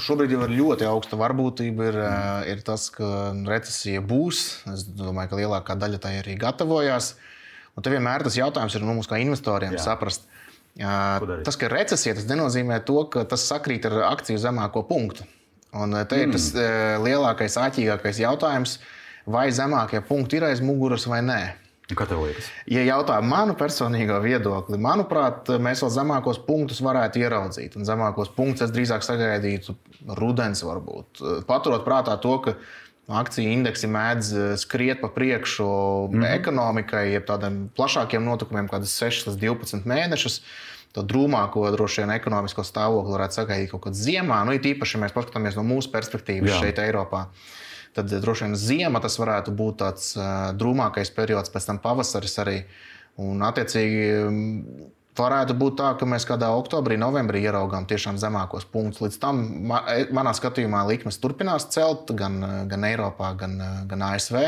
Šobrīd 0.01 0.35
jau 0.35 0.43
ir 0.47 0.55
ļoti 0.59 0.87
augsta 0.88 1.19
varbūtība. 1.19 1.88
Ir, 1.90 1.99
mm. 2.01 2.49
ir 2.53 2.62
tas, 2.67 2.88
ka 2.95 3.09
recesija 3.49 4.03
būs. 4.05 4.43
Es 4.75 4.85
domāju, 4.99 5.31
ka 5.31 5.40
lielākā 5.40 5.77
daļa 5.79 6.01
tai 6.03 6.17
arī 6.21 6.37
gatavojās. 6.40 7.14
Un 7.75 7.87
te 7.87 7.90
vienmēr 7.90 8.27
tas 8.27 8.38
jautājums 8.38 8.75
ir 8.77 8.85
nu, 8.85 8.93
mums, 8.93 9.11
kā 9.11 9.19
investoriem, 9.23 9.75
Jā. 9.79 9.87
saprast. 9.88 10.29
Tas, 10.75 11.57
ka 11.59 11.71
recesija, 11.71 12.17
tas 12.19 12.27
nenozīmē 12.27 12.81
to, 12.87 13.01
ka 13.11 13.23
tas 13.31 13.47
sakrīt 13.47 13.87
ar 13.87 14.01
akciju 14.11 14.43
zemāko 14.43 14.83
punktu. 14.88 15.27
Un 15.75 15.95
te 16.07 16.19
mm. 16.19 16.23
ir 16.23 16.35
tas 16.35 16.49
lielākais, 17.03 17.59
āķīgākais 17.62 18.23
jautājums, 18.23 18.79
vai 19.27 19.49
zemākie 19.55 20.03
punkti 20.07 20.38
ir 20.38 20.49
aiz 20.51 20.62
muguras 20.62 21.07
vai 21.11 21.23
nē. 21.27 21.43
Kā 21.92 22.07
tev 22.09 22.23
liekas? 22.25 22.47
Ja 22.70 22.81
jautā 22.81 23.18
manu 23.20 23.53
personīgo 23.61 24.16
viedokli, 24.25 24.79
manuprāt, 24.81 25.51
mēs 25.61 25.83
vēl 25.85 25.90
zemākos 25.92 26.38
punktus 26.47 26.81
varētu 26.85 27.20
ieraudzīt. 27.20 27.77
Un 27.77 27.85
zemākos 27.85 28.31
punktus 28.33 28.70
es 28.70 28.73
drīzāk 28.73 29.05
sagaidītu 29.05 29.75
rudens, 30.16 30.64
varbūt. 30.64 31.20
Paturot 31.49 31.85
prātā 31.85 32.16
to, 32.23 32.38
ka 32.47 32.55
akciju 33.20 33.53
indeksi 33.53 33.90
mēdz 33.92 34.31
eh, 34.33 34.55
skriet 34.61 35.03
pa 35.03 35.11
priekšu 35.12 35.66
mm 35.66 36.23
-hmm. 36.23 36.31
ekonomikai, 36.38 37.11
jeb 37.12 37.27
tādiem 37.29 37.66
plašākiem 37.77 38.25
notikumiem, 38.25 38.68
kādas 38.68 38.97
6 39.03 39.29
līdz 39.29 39.42
12 39.44 39.85
mēnešus. 39.85 40.40
To 40.94 41.03
drūmāko, 41.03 41.66
droši 41.75 42.01
vien, 42.01 42.11
ekonomisko 42.14 42.62
stāvokli 42.62 43.12
varētu 43.12 43.35
sagaidīt 43.35 43.70
kaut 43.70 43.83
kad 43.83 43.92
ziemā. 43.92 44.44
Nu, 44.47 44.53
īpaši, 44.53 44.94
ja 44.94 45.01
mēs 45.03 45.12
paskatāmies 45.12 45.57
no 45.57 45.62
mūsu 45.66 45.90
perspektīvas 45.90 46.51
Jā. 46.51 46.61
šeit, 46.61 46.79
Eiropā 46.79 47.27
tad 47.97 48.13
eh, 48.13 48.21
droši 48.23 48.49
vien 48.49 48.59
ziema 48.59 49.03
tas 49.03 49.19
varētu 49.21 49.55
būt 49.57 49.81
tāds 49.83 50.11
uh, 50.19 50.51
drūmākais 50.59 51.13
periods, 51.17 51.53
pēc 51.53 51.71
tam 51.71 51.81
pavasaris 51.85 52.37
arī. 52.43 52.59
Un, 53.23 53.45
attiecīgi, 53.47 54.07
mm, 54.27 54.87
varētu 55.19 55.55
būt 55.59 55.77
tā, 55.79 55.93
ka 55.99 56.09
mēs 56.11 56.27
kādā 56.27 56.49
oktobrī, 56.59 56.97
novembrī 56.99 57.45
ieraugām 57.47 57.87
tiešām 57.91 58.19
zemākos 58.19 58.67
punktus. 58.67 59.05
Līdz 59.05 59.19
tam, 59.23 59.45
e, 59.71 60.09
manā 60.15 60.33
skatījumā, 60.35 60.83
likmes 60.91 61.21
turpinās 61.23 61.69
celt 61.71 62.11
gan, 62.19 62.41
gan 62.71 62.89
Eiropā, 62.91 63.31
gan, 63.39 63.55
gan 63.91 64.03
ASV. 64.11 64.41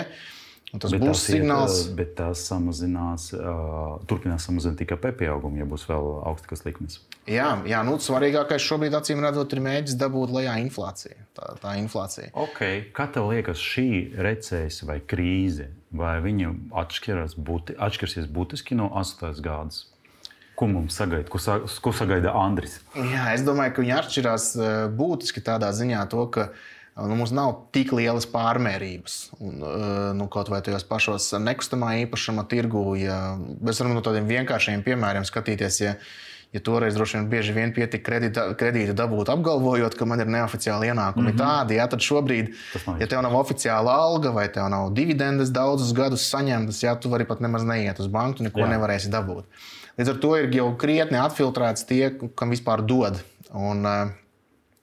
Un 0.74 0.82
tas 0.82 0.90
bet 0.90 1.02
būs 1.04 1.22
signāls. 1.28 1.76
Iet, 1.84 1.92
bet 1.94 2.14
tas 2.18 2.40
samazinās, 2.48 3.28
uh, 3.36 4.00
turpinās 4.10 4.48
samazināt 4.48 4.80
tikai 4.82 5.12
pieaugumu, 5.14 5.60
ja 5.60 5.66
būs 5.68 5.86
vēl 5.86 6.08
augstākas 6.26 6.64
likmes. 6.66 6.98
Jā, 7.30 7.52
jā 7.70 7.84
nu, 7.86 7.94
svarīgākais 8.02 8.66
šobrīd, 8.66 8.96
acīm 8.98 9.22
redzot, 9.22 9.54
ir 9.54 9.62
mēģināt 9.62 10.02
dabūt 10.02 10.34
lejā 10.34 10.58
inflāciju. 10.64 11.16
Tā, 11.38 11.54
tā 11.62 11.76
inflācija. 11.78 12.32
Okay. 12.48 12.82
Kā 12.96 13.06
tev 13.14 13.30
liekas, 13.30 13.62
šī 13.62 13.88
recesija 14.26 14.90
vai 14.90 14.98
krīze, 15.14 15.70
vai 15.94 16.18
viņa 16.24 16.52
atšķiras, 16.82 17.38
būti, 17.38 17.78
atšķirsies 17.86 18.26
būtiski 18.26 18.78
no 18.78 18.90
8. 18.90 19.38
gadsimta? 19.38 19.92
Ko 20.56 20.64
mums 20.72 20.96
sagaida? 20.96 21.28
Ko, 21.28 21.36
sa, 21.36 21.58
ko 21.84 21.92
sagaida 21.92 22.32
Andris? 22.40 22.78
Jā, 22.96 23.26
es 23.36 23.42
domāju, 23.44 23.74
ka 23.76 23.82
viņi 23.84 23.92
atšķirās 23.98 24.46
būtiski 24.96 25.42
tādā 25.44 25.68
ziņā, 25.76 26.06
to, 26.08 26.22
ka 26.32 26.46
uh, 26.48 26.62
nu, 26.96 27.16
mums 27.18 27.32
nav 27.36 27.52
tik 27.76 27.92
lielas 27.96 28.28
pārmērības. 28.32 29.16
Un, 29.40 29.66
nu, 30.16 30.28
kaut 30.32 30.48
vai 30.52 30.62
tajos 30.64 30.86
pašos 30.88 31.32
nekustamā 31.42 31.96
īpašuma 32.06 32.46
tirgu, 32.48 32.88
ja 33.00 33.18
mēs 33.36 33.82
varam 33.82 33.98
no 33.98 34.04
tādiem 34.04 34.28
vienkāršiem 34.30 34.86
piemēriem 34.86 35.28
skatīties. 35.28 35.82
Ja, 35.84 35.98
Ja 36.54 36.60
toreiz 36.62 36.94
droši 36.94 37.18
vien 37.18 37.24
bieži 37.28 37.52
vien 37.52 37.72
pietika 37.74 38.04
kredīta, 38.06 38.44
kredīta 38.56 38.94
dabūt, 38.96 39.28
apgalvojot, 39.28 39.96
ka 39.98 40.06
man 40.08 40.22
ir 40.22 40.28
neoficiāli 40.30 40.88
ienākumi 40.92 41.32
mm 41.32 41.32
-hmm. 41.34 41.40
tādi, 41.42 41.76
ja 41.76 41.86
tad 41.90 42.00
šobrīd, 42.00 42.52
ja 43.00 43.08
tev 43.10 43.22
nav 43.26 43.34
oficiāla 43.36 43.96
alga 44.06 44.30
vai 44.30 44.46
tev 44.54 44.70
nav 44.72 44.92
dividendes 44.94 45.50
daudzus 45.50 45.92
gadus 45.92 46.28
saņemtas, 46.30 46.82
ja 46.82 46.94
tu 46.94 47.10
vari 47.10 47.26
pat 47.26 47.42
nemaz 47.44 47.64
neiet 47.64 48.00
uz 48.00 48.06
banku, 48.06 48.46
neko 48.46 48.60
Jā. 48.60 48.70
nevarēsi 48.72 49.10
dabūt. 49.10 49.44
Līdz 49.98 50.14
ar 50.14 50.22
to 50.22 50.36
ir 50.36 50.54
jau 50.54 50.70
krietni 50.76 51.18
atfiltrēts 51.18 51.84
tie, 51.86 52.14
kam 52.34 52.50
vispār 52.50 52.86
dod. 52.86 53.20
Un, 53.52 53.84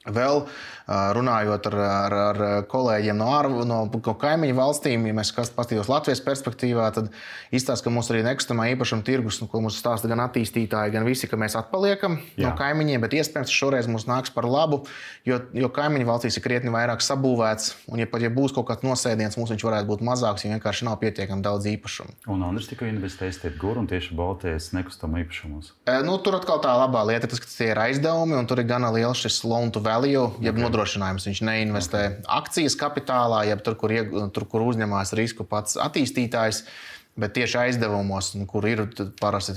Vēl 0.04 0.42
runājot 0.88 1.68
ar, 1.72 1.78
ar, 1.80 2.16
ar 2.30 2.42
kolēģiem 2.72 3.18
no, 3.20 3.30
ār, 3.38 3.50
no, 3.68 3.80
no 3.88 4.16
kaimiņu 4.20 4.56
valstīm, 4.58 5.06
ja 5.08 5.16
mēs 5.16 5.32
paskatītos 5.36 5.90
Latvijas 5.92 6.22
perspektīvā, 6.26 6.90
tad 6.96 7.10
izstāsta, 7.56 7.86
ka 7.86 7.94
mums 7.94 8.10
arī 8.12 8.24
nekustamā 8.28 8.68
īpašuma 8.74 9.06
tirgus, 9.08 9.40
nu, 9.42 9.48
ko 9.52 9.62
mums 9.64 9.78
stāsta 9.80 10.12
gan 10.12 10.24
attīstītāji, 10.26 10.94
gan 10.96 11.08
visi, 11.08 11.30
ka 11.32 11.40
mēs 11.40 11.56
atpaliekam 11.60 12.20
Jā. 12.36 12.50
no 12.50 12.54
kaimiņiem, 12.60 13.04
bet 13.04 13.16
iespējams 13.20 13.54
šoreiz 13.54 13.88
mums 13.92 14.08
nāks 14.10 14.34
par 14.34 14.48
labu, 14.50 14.84
jo, 15.28 15.40
jo 15.56 15.72
kaimiņu 15.74 16.10
valstīs 16.10 16.40
ir 16.40 16.46
krietni 16.46 16.74
vairāk 16.74 17.04
sabūvēts, 17.06 17.72
un 17.94 18.04
ja 18.04 18.10
pat 18.10 18.26
ja 18.26 18.32
būs 18.34 18.56
kaut 18.56 18.68
kāds 18.68 18.84
nosēdiens, 18.84 19.40
mums 19.40 19.54
viņš 19.56 19.68
varētu 19.70 19.90
būt 19.94 20.04
mazāks, 20.04 20.44
jo 20.44 20.52
vienkārši 20.52 20.90
nav 20.90 21.00
pietiekami 21.04 21.46
daudz 21.46 21.70
īpašumu. 21.72 22.18
Un 22.34 22.44
Andris 22.44 22.68
tikko 22.72 22.90
investējis 22.90 23.40
Tirgur 23.44 23.80
un 23.80 23.88
tieši 23.92 24.16
Baltijas 24.18 24.72
nekustamā 24.76 25.24
īpašumos. 25.24 25.74
E, 25.88 25.98
nu, 26.06 26.18
tur 26.24 26.38
atkal 26.40 26.62
tā 26.64 26.76
labā 26.78 27.04
lieta, 27.08 27.30
tas, 27.32 27.42
ka 27.44 27.50
tie 27.50 27.72
ir 27.72 27.82
aizdevumi, 27.82 28.36
un 28.38 28.48
tur 28.50 28.62
ir 28.62 28.68
gana 28.70 28.92
liels 28.94 29.24
šis 29.24 29.42
loan 29.48 29.72
to 29.74 29.82
value, 29.84 30.28
jeb 30.44 30.56
okay. 30.56 30.64
Nodrošinājums. 30.74 31.28
Viņš 31.30 31.42
neinvestē 31.46 32.02
okay. 32.10 32.26
akcijas 32.42 32.76
kapitālā, 32.80 33.44
jeb 33.52 33.64
tur, 33.66 33.78
kur, 33.80 33.94
tur, 34.34 34.48
kur 34.50 34.66
uzņemās 34.66 35.14
risku 35.20 35.46
pats 35.48 35.78
attīstītājs, 35.82 36.64
bet 37.20 37.36
tieši 37.38 37.60
aizdevumos, 37.68 38.34
kur 38.50 38.66
ir 38.70 38.88
parasti 39.22 39.56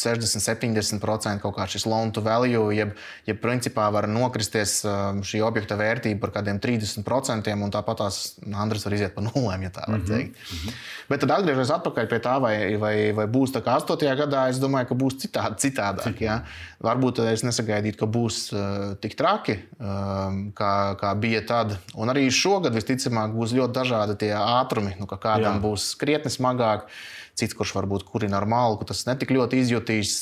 60, 0.00 0.42
70% 0.42 1.42
kaut 1.42 1.56
kā 1.56 1.66
šis 1.70 1.86
loan 1.88 2.12
to 2.14 2.22
value, 2.24 2.62
jeb, 2.74 2.94
jeb 3.28 3.40
principā 3.42 3.88
var 3.92 4.08
nokristies 4.10 4.80
um, 4.88 5.20
šī 5.26 5.42
objekta 5.44 5.76
vērtība 5.80 6.20
par 6.22 6.34
kādiem 6.38 6.60
30%, 6.62 7.52
un 7.54 7.74
tāpat 7.74 8.00
tās 8.00 8.20
Andris 8.50 8.86
var 8.86 8.96
iziet 8.96 9.14
pa 9.16 9.24
nulēm, 9.24 9.66
ja 9.68 9.72
tā 9.74 9.86
var 9.86 9.98
mhm, 9.98 10.08
teikt. 10.08 10.36
Mm 10.40 10.58
-hmm. 10.58 10.80
Bet 11.10 11.20
tad 11.24 11.34
atgriežoties 11.36 11.74
atpakaļ 11.76 12.08
pie 12.10 12.20
tā, 12.24 12.34
vai, 12.40 12.54
vai, 12.76 12.94
vai 13.12 13.26
būs 13.26 13.54
tā 13.54 13.62
kā 13.64 13.76
8. 13.76 14.16
gadā, 14.22 14.48
es 14.50 14.58
domāju, 14.62 14.88
ka 14.88 14.94
būs 14.94 15.18
citādi, 15.24 15.60
citādāk. 15.64 16.20
Ja? 16.20 16.42
Varbūt 16.80 17.18
es 17.32 17.42
nesagaidītu, 17.42 17.98
ka 17.98 18.06
būs 18.06 18.52
uh, 18.52 18.94
tik 19.00 19.16
traki, 19.18 19.58
um, 19.78 20.52
kā, 20.56 20.96
kā 21.00 21.14
bija 21.14 21.42
tad. 21.46 21.76
Un 21.94 22.08
arī 22.08 22.30
šogad 22.30 22.74
visticamāk 22.74 23.34
būs 23.34 23.52
ļoti 23.52 23.72
dažādi 23.72 24.16
tie 24.16 24.34
ātrumi, 24.34 24.96
nu, 25.00 25.06
ka 25.06 25.16
kādam 25.16 25.58
Jā. 25.58 25.62
būs 25.64 25.94
krietni 26.00 26.30
smagāk 26.30 26.86
cits, 27.40 27.56
kurš 27.56 27.72
varbūt 27.78 28.04
kurina 28.08 28.38
ar 28.38 28.46
malku, 28.48 28.86
tas 28.88 29.02
netik 29.08 29.32
ļoti 29.34 29.60
izjutīs. 29.64 30.12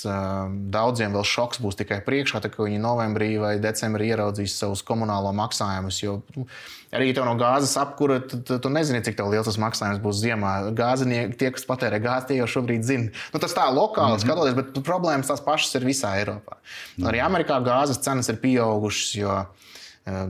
Daudziem 0.73 1.17
vēl 1.17 1.27
šoks 1.27 1.61
būs 1.65 1.79
tikai 1.81 2.01
priekšā, 2.07 2.41
kad 2.45 2.57
viņi 2.63 2.81
novembrī 2.83 3.33
vai 3.43 3.57
decembrī 3.63 4.13
ieraudzīs 4.13 4.57
savus 4.61 4.85
komunālo 4.87 5.35
maksājumus. 5.37 6.01
Jo 6.03 6.17
nu, 6.37 6.47
arī 6.95 7.11
tev 7.17 7.29
no 7.29 7.35
gāzes 7.41 7.77
apkūra, 7.81 8.21
tu, 8.31 8.41
tu 8.63 8.73
nezini, 8.73 9.03
cik 9.05 9.21
liels 9.27 9.51
tas 9.51 9.61
maksājums 9.61 10.03
būs 10.05 10.23
ziemā. 10.23 10.55
Gāzinieki, 10.79 11.37
tie, 11.41 11.53
kas 11.55 11.69
patērē 11.69 12.01
gāzi, 12.05 12.31
tie 12.31 12.41
jau 12.41 12.51
šobrīd 12.59 12.87
zina. 12.87 13.13
Nu, 13.35 13.43
tas 13.43 13.57
tā 13.57 13.69
lokāli 13.69 14.15
mm 14.15 14.19
-hmm. 14.19 14.27
skatoties, 14.27 14.59
bet 14.59 14.85
problēmas 14.87 15.31
tās 15.31 15.45
pašas 15.45 15.75
ir 15.75 15.89
visā 15.91 16.17
Eiropā. 16.23 16.57
Mm 16.57 17.05
-hmm. 17.05 17.09
Arī 17.11 17.25
Amerikā 17.27 17.63
gāzes 17.65 18.03
cenas 18.03 18.29
ir 18.29 18.41
pieaugušas. 18.41 19.15
Jo, 19.15 19.47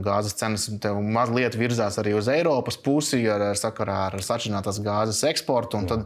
Gāzes 0.03 0.35
cenas 0.39 0.67
mazliet 0.99 1.55
virzās 1.59 1.99
arī 2.01 2.15
uz 2.17 2.27
Eiropas 2.31 2.77
pusi 2.83 3.21
ar, 3.31 3.51
ar 3.51 3.59
sakarā 3.59 3.99
ar 4.09 4.17
sačinātās 4.25 4.81
gāzes 4.83 5.21
eksportu. 5.29 5.81
Tad 5.87 6.05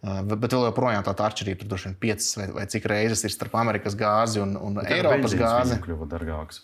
Bet 0.00 0.54
vēl 0.54 0.70
joprojām 0.70 1.04
tā 1.04 1.12
atšķirība 1.12 1.66
tur 1.68 1.82
ir 1.90 1.96
piecas 2.00 2.32
vai, 2.38 2.46
vai 2.56 2.64
cik 2.72 2.86
reizes 2.88 3.26
ir 3.26 3.32
starp 3.34 3.58
Amerikas 3.60 3.96
gāzi 4.00 4.40
un, 4.40 4.54
un 4.56 4.80
Eiropas 4.86 5.34
gāzi. 5.36 5.76
Kļuva 5.84 6.08
dārgāks. 6.08 6.62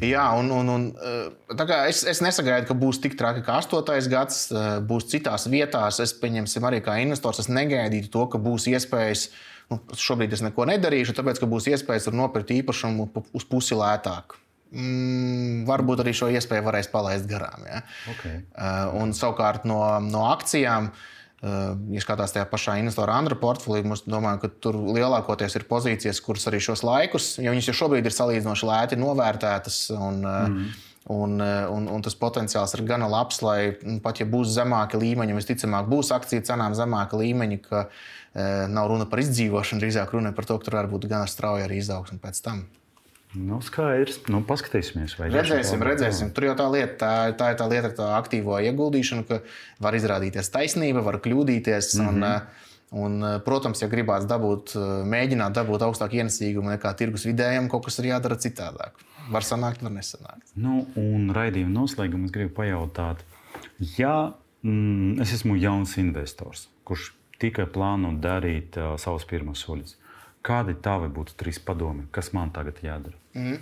Jā, 0.00 0.24
un, 0.40 0.50
un, 0.52 0.68
un 0.72 0.84
es, 1.88 2.02
es 2.08 2.20
nesagaidu, 2.24 2.68
ka 2.68 2.76
būs 2.78 3.00
tik 3.02 3.16
traki 3.20 3.42
kā 3.44 3.58
8. 3.60 4.08
gads, 4.12 4.42
būs 4.88 5.08
citās 5.12 5.48
vietās. 5.52 6.00
Es 6.04 6.12
pieņemsim 6.16 6.68
arī 6.68 6.82
kā 6.84 6.98
investors, 7.02 7.42
es 7.44 7.50
negaidītu 7.52 8.12
to, 8.12 8.26
ka 8.32 8.40
būs 8.40 8.68
iespējas. 8.72 9.30
Nu, 9.72 9.78
šobrīd 9.96 10.34
es 10.36 10.42
neko 10.44 10.66
nedarīšu, 10.68 11.16
tāpēc, 11.16 11.40
ka 11.40 11.48
būs 11.48 11.70
iespējas 11.72 12.10
nopirkt 12.12 12.52
īpašumu 12.52 13.08
uz 13.32 13.48
pusi 13.48 13.76
lētāk. 13.78 14.36
Mm, 14.72 15.64
varbūt 15.68 16.00
arī 16.04 16.12
šo 16.16 16.28
iespēju 16.32 16.64
varēs 16.64 16.88
palaist 16.92 17.28
garām. 17.28 17.64
Ja? 17.68 17.80
Okay. 18.12 18.40
Uh, 18.52 18.92
un 19.00 19.12
savukārt 19.16 19.66
no, 19.68 19.80
no 20.04 20.26
akcijām 20.32 20.88
uh, 20.88 21.08
Ja 21.42 22.02
skatās 22.04 22.30
tajā 22.30 22.44
pašā 22.46 22.76
investora 22.78 23.16
Andra 23.18 23.34
portfelī, 23.34 23.80
mums 23.82 24.04
domāju, 24.06 24.44
ka 24.44 24.50
tur 24.62 24.76
lielākoties 24.94 25.56
ir 25.58 25.66
pozīcijas, 25.66 26.20
kuras 26.22 26.46
arī 26.46 26.60
šos 26.62 26.84
laikus, 26.86 27.32
jo 27.42 27.50
viņas 27.50 27.72
jau 27.72 27.74
šobrīd 27.80 28.06
ir 28.06 28.14
salīdzinoši 28.14 28.68
lēti 28.68 28.98
novērtētas. 29.00 29.78
Un, 29.96 30.22
mm. 30.22 30.72
Un, 31.10 31.32
un, 31.42 31.88
un 31.90 32.02
tas 32.06 32.14
potenciāls 32.14 32.76
ir 32.76 32.84
gana 32.86 33.08
labs, 33.10 33.40
lai 33.42 33.72
nu, 33.82 33.96
pat 34.04 34.20
ja 34.20 34.26
būs 34.30 34.52
zemāki 34.54 35.00
līmeņi, 35.02 35.34
visticamāk, 35.34 35.88
būs 35.90 36.12
akciju 36.14 36.44
cenām 36.46 36.76
zemāka 36.78 37.18
līmeņa, 37.18 37.58
ka 37.64 37.80
e, 37.88 38.44
nav 38.70 38.86
runa 38.92 39.08
par 39.10 39.24
izdzīvošanu, 39.24 39.82
drīzāk 39.82 40.14
runa 40.14 40.30
par 40.36 40.46
to, 40.46 40.60
ka 40.62 40.68
tur 40.68 40.78
var 40.78 40.90
būt 40.92 41.08
gana 41.10 41.26
strauja 41.26 41.66
arī 41.66 41.80
izaugsme 41.82 42.22
pēc 42.22 42.38
tam. 42.46 42.62
Nu, 43.32 43.62
skaidrs. 43.64 44.18
Nu, 44.28 44.42
paskatīsimies, 44.44 45.14
vai 45.16 45.30
redzēsim, 45.32 45.80
redzēsim. 45.86 46.32
Tur 46.36 46.50
jau 46.50 46.56
tā 46.58 46.66
lieta, 46.72 46.96
tā, 47.00 47.12
tā 47.38 47.52
ir 47.54 47.60
tā 47.60 47.68
lieta 47.70 47.88
ar 47.88 47.94
tā 47.96 48.08
aktīvo 48.18 48.58
ieguldīšanu, 48.60 49.24
ka 49.28 49.40
var 49.80 49.96
izrādīties 49.96 50.52
taisnība, 50.52 51.04
var 51.06 51.20
kļūdīties. 51.24 51.94
Mm 51.96 52.04
-hmm. 52.04 52.08
un, 52.08 52.20
mhm. 52.26 52.60
Un, 52.92 53.24
protams, 53.40 53.80
ja 53.80 53.88
gribās 53.88 54.26
dabūt, 54.28 54.74
mēģināt 55.08 55.54
dabūt 55.56 55.80
augstāku 55.86 56.18
ienesīgumu 56.20 56.74
nekā 56.74 56.90
tirgus 56.92 57.24
vidējiem, 57.24 57.70
kaut 57.72 57.86
kas 57.86 57.96
ir 58.02 58.10
jādara 58.10 58.36
citādāk. 58.36 59.00
Var 59.32 59.46
sanākt, 59.46 59.80
var 59.80 59.94
nesanākt. 59.94 60.52
Nu, 60.60 60.82
un 61.00 61.32
raidījuma 61.32 61.72
noslēgumā 61.72 62.28
es 62.28 62.34
gribu 62.34 62.52
pajautāt, 62.58 63.24
ja 63.96 64.34
mm, 64.60 65.22
es 65.24 65.32
esmu 65.38 65.56
jauns 65.56 65.96
investors, 66.02 66.66
kurš 66.84 67.14
tikai 67.40 67.64
plāno 67.72 68.12
darīt 68.20 68.76
uh, 68.76 68.92
savus 69.00 69.24
pirmos 69.30 69.64
soļus, 69.64 69.96
kādi 70.46 70.76
tavi 70.82 71.10
būtu 71.12 71.36
trīs 71.38 71.58
padomi, 71.62 72.06
kas 72.14 72.32
man 72.36 72.52
tagad 72.54 72.82
jādara? 72.82 73.18
Mm. 73.34 73.58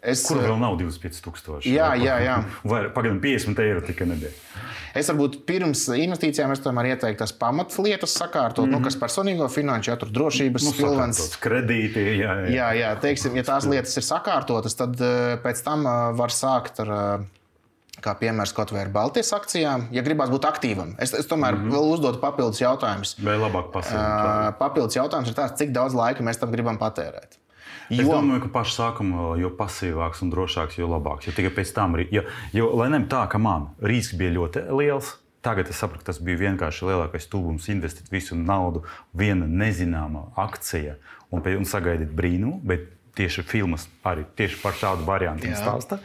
Es, 0.00 0.22
Kur 0.24 0.38
vēl 0.40 0.56
nav 0.56 0.78
25,000? 0.80 1.66
Jā, 1.68 1.90
jā, 2.00 2.14
jā. 2.24 2.36
Vai 2.70 2.86
pagaidām 2.94 3.18
50 3.20 3.58
eiro 3.60 3.82
tikai 3.84 4.06
nedēļa? 4.08 4.62
Es 4.96 5.10
varbūt 5.12 5.42
pirms 5.46 5.82
investīcijām 5.92 6.54
es 6.54 6.62
tomēr 6.64 6.94
ieteiktu 6.94 7.20
tās 7.20 7.34
pamatlietas 7.36 8.14
sakārtot, 8.16 8.64
mm 8.64 8.70
-hmm. 8.70 8.72
nu, 8.72 8.78
mhm. 8.80 8.86
kas 8.88 8.96
personīgo 8.96 9.48
finanšu, 9.52 9.90
ja 9.92 9.98
tur 10.00 10.08
drošības 10.10 10.64
nu, 10.66 10.72
pilvens. 10.78 11.20
Kredīti, 11.42 12.06
jā, 12.16 12.32
jā. 12.46 12.48
jā, 12.56 12.70
jā 12.80 12.94
teiksim, 13.04 13.36
ja 13.36 13.44
tās 13.44 13.68
lietas 13.68 13.96
ir 14.00 14.08
sakārtotas, 14.08 14.74
tad 14.80 14.96
pēc 15.44 15.62
tam 15.68 15.84
var 16.16 16.32
sākt 16.32 16.80
ar 16.80 16.94
kā 18.04 18.14
piemērs 18.20 18.54
kaut 18.56 18.72
vai 18.74 18.84
ar 18.84 18.90
Baltijas 18.94 19.32
akcijām, 19.36 19.88
ja 19.94 20.04
gribās 20.06 20.32
būt 20.32 20.48
aktīvam. 20.48 20.94
Es, 20.98 21.12
es 21.16 21.28
tomēr 21.30 21.56
mm 21.56 21.62
-hmm. 21.64 21.76
vēl 21.76 21.92
uzdodu 21.94 22.20
papildus 22.22 22.60
jautājumus. 22.60 23.16
Vai 23.24 23.36
labāk 23.38 23.70
pasakāt? 23.74 24.58
Papildus 24.58 24.96
jautājums 24.96 25.28
ir 25.28 25.36
tāds, 25.38 25.56
cik 25.60 25.72
daudz 25.76 25.94
laika 25.94 26.22
mēs 26.22 26.40
tam 26.40 26.50
gribam 26.50 26.78
patērēt. 26.78 27.38
Jo... 27.90 28.02
Es 28.02 28.06
domāju, 28.06 28.44
ka 28.44 28.48
pašā 28.54 28.76
sākumā, 28.76 29.32
jo 29.40 29.50
pasīvāks 29.58 30.22
un 30.22 30.30
drošāks, 30.30 30.78
jo 30.78 30.86
labāks. 30.86 31.26
Jo 31.26 31.32
tikai 31.34 31.50
pēc 31.50 31.72
tam, 31.74 31.98
jo, 32.10 32.22
jo 32.52 32.70
lai 32.78 32.88
nem 32.88 33.08
tā, 33.10 33.24
ka 33.26 33.38
man 33.38 33.74
risks 33.82 34.14
bija 34.14 34.30
ļoti 34.36 34.68
liels. 34.70 35.16
Tagad 35.42 35.70
es 35.72 35.78
saprotu, 35.80 36.04
tas 36.04 36.18
bija 36.20 36.36
vienkārši 36.36 36.84
lielākais 36.84 37.26
tuvums 37.32 37.66
investēt 37.72 38.10
visu 38.12 38.36
naudu 38.36 38.84
viena 39.16 39.46
nezināma 39.48 40.26
akcija 40.36 40.98
un, 41.32 41.40
un 41.40 41.64
sagaidīt 41.64 42.12
brīnumu. 42.12 42.60
Bet 42.62 42.86
tieši 43.16 43.42
filmas 43.48 43.88
arī 44.06 44.26
tieši 44.36 44.60
par 44.62 44.76
šādu 44.78 45.06
variantu 45.08 45.50
stāsta, 45.56 45.98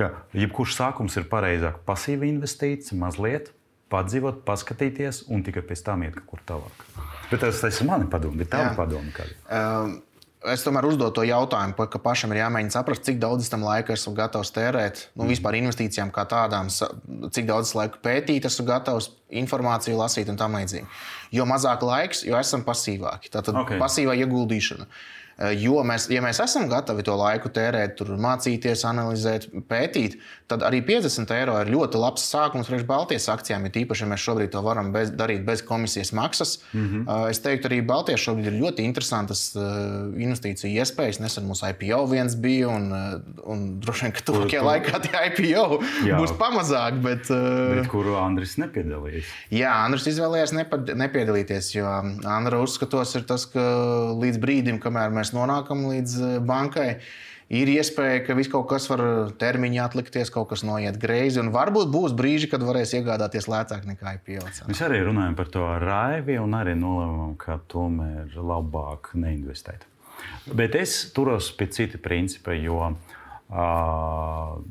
ka 0.00 0.10
jebkurš 0.36 0.76
sākums 0.78 1.16
ir 1.20 1.28
pareizāk 1.30 1.80
pasīva 1.86 2.28
investīcija, 2.28 2.98
mazliet 2.98 3.52
padzīvot, 3.90 4.44
paskatīties 4.46 5.24
un 5.34 5.42
tikai 5.46 5.64
pēc 5.66 5.82
tam 5.86 6.04
iet 6.06 6.14
kaut 6.18 6.28
kur 6.34 6.44
tālāk. 6.52 6.84
Bet 7.30 7.42
tas, 7.42 7.58
tas 7.62 7.80
ir 7.82 7.88
mani 7.88 8.06
padomi, 8.10 8.42
bet 8.42 8.52
tā 8.52 8.68
ir 8.68 8.78
padomi. 8.78 9.12
Um, 9.50 9.98
Es 10.40 10.62
tomēr 10.64 10.86
uzdodu 10.88 11.12
to 11.18 11.22
jautājumu, 11.28 11.74
ka 11.92 11.98
pašam 12.00 12.32
ir 12.32 12.38
jāmēģina 12.40 12.72
saprast, 12.72 13.02
cik 13.04 13.18
daudz 13.20 13.50
tam 13.52 13.60
laika 13.66 13.92
esmu 13.92 14.14
gatavs 14.16 14.48
tērēt. 14.56 15.02
Nu, 15.12 15.26
mm. 15.26 15.34
vispār 15.34 15.58
investīcijām 15.58 16.08
kā 16.16 16.24
tādām, 16.30 16.70
cik 16.72 17.44
daudz 17.50 17.74
laika 17.76 18.00
pētīt, 18.00 18.48
esmu 18.48 18.64
gatavs 18.70 19.10
informāciju 19.42 19.98
lasīt 20.00 20.32
un 20.32 20.40
tam 20.40 20.56
līdzīgi. 20.56 20.88
Jo 21.36 21.44
mazāk 21.44 21.84
laiks, 21.84 22.24
jo 22.24 22.40
esam 22.40 22.64
pasīvāki. 22.64 23.28
Tātad 23.36 23.58
okay. 23.66 23.76
pasīvā 23.82 24.16
ieguldīšana. 24.22 24.88
Eh, 24.88 25.19
jo 25.60 25.80
mēs, 25.86 26.08
ja 26.12 26.20
mēs 26.24 26.40
esam 26.44 26.68
gatavi 26.68 27.04
to 27.06 27.14
laiku 27.16 27.48
tērēt, 27.52 27.96
tur 27.98 28.12
mācīties, 28.20 28.84
analizēt, 28.88 29.48
pētīt, 29.70 30.18
tad 30.50 30.64
arī 30.66 30.82
50 30.84 31.30
eiro 31.36 31.54
ir 31.62 31.70
ļoti 31.72 32.00
labs 32.00 32.26
sākums 32.28 32.68
priekš 32.68 32.86
Baltijas 32.88 33.28
akcijām. 33.32 33.64
Ir 33.68 33.78
īpaši, 33.84 34.04
ja 34.04 34.10
mēs 34.10 34.24
šobrīd 34.24 34.52
to 34.52 34.62
varam 34.64 34.90
bez, 34.94 35.12
darīt 35.16 35.44
bez 35.46 35.62
komisijas 35.66 36.12
maksas. 36.16 36.58
Mm 36.72 36.86
-hmm. 36.86 37.30
Es 37.30 37.40
teiktu, 37.40 37.68
arī 37.70 37.80
Baltijas 37.86 38.24
šobrīd 38.26 38.50
ir 38.50 38.58
ļoti 38.60 38.84
interesantas 38.84 39.56
eh, 39.56 39.62
investīciju 40.26 40.82
iespējas. 40.82 41.20
Nesen 41.20 41.46
mums 41.46 41.62
IPO 41.62 42.06
viens 42.10 42.34
bija, 42.34 42.68
un, 42.68 42.92
un 43.44 43.80
droši 43.80 44.06
vien, 44.06 44.12
ka 44.12 44.26
tuvākajā 44.26 44.62
laikā 44.64 45.00
tie 45.06 45.24
IPO 45.30 45.80
Jā. 46.06 46.18
būs 46.20 46.34
pamazāk. 46.38 47.00
Bet, 47.00 47.28
bet 47.28 47.88
kuru 47.88 48.16
Andris 48.16 48.56
nepiedalījās? 48.58 49.24
Jā, 49.50 49.72
Andris 49.84 50.06
izvēlējās 50.06 50.52
nepiedalīties, 50.94 51.74
jo 51.74 51.86
Andra 52.24 52.60
uzskatos 52.60 53.14
ir 53.14 53.24
tas, 53.28 53.46
ka 53.46 53.60
līdz 54.20 54.40
brīdim, 54.42 54.80
kamēr 54.82 55.10
mēs 55.14 55.29
mēs 55.30 55.36
nonākam 55.38 55.86
līdz 55.90 56.20
eh, 56.20 56.38
bankai. 56.42 57.00
Ir 57.50 57.66
iespēja, 57.66 58.20
ka 58.22 58.36
viss 58.38 58.50
kaut 58.50 58.68
kas 58.70 58.84
var 58.86 59.00
termiņā 59.34 59.82
atlikties, 59.82 60.30
kaut 60.30 60.52
kas 60.52 60.62
noiet 60.62 61.00
greizi. 61.02 61.40
Un 61.42 61.50
varbūt 61.50 61.90
būs 61.90 62.12
brīži, 62.14 62.46
kad 62.46 62.62
varēs 62.62 62.94
iegādāties 62.94 63.48
lētāk 63.50 63.88
nekā 63.88 64.12
IPO. 64.20 64.44
Mēs 64.70 64.82
arī 64.86 65.00
runājam 65.02 65.34
par 65.34 65.50
to 65.50 65.64
raivi 65.82 66.38
un 66.38 66.54
arī 66.54 66.76
nolēmām, 66.78 67.34
ka 67.42 67.58
tomēr 67.66 68.38
labāk 68.38 69.10
neinvestēt. 69.18 69.82
Bet 70.54 70.78
es 70.78 71.10
turos 71.10 71.50
pie 71.58 71.66
cita 71.74 71.98
principa, 71.98 72.54
jo 72.54 72.84
uh, 72.86 72.94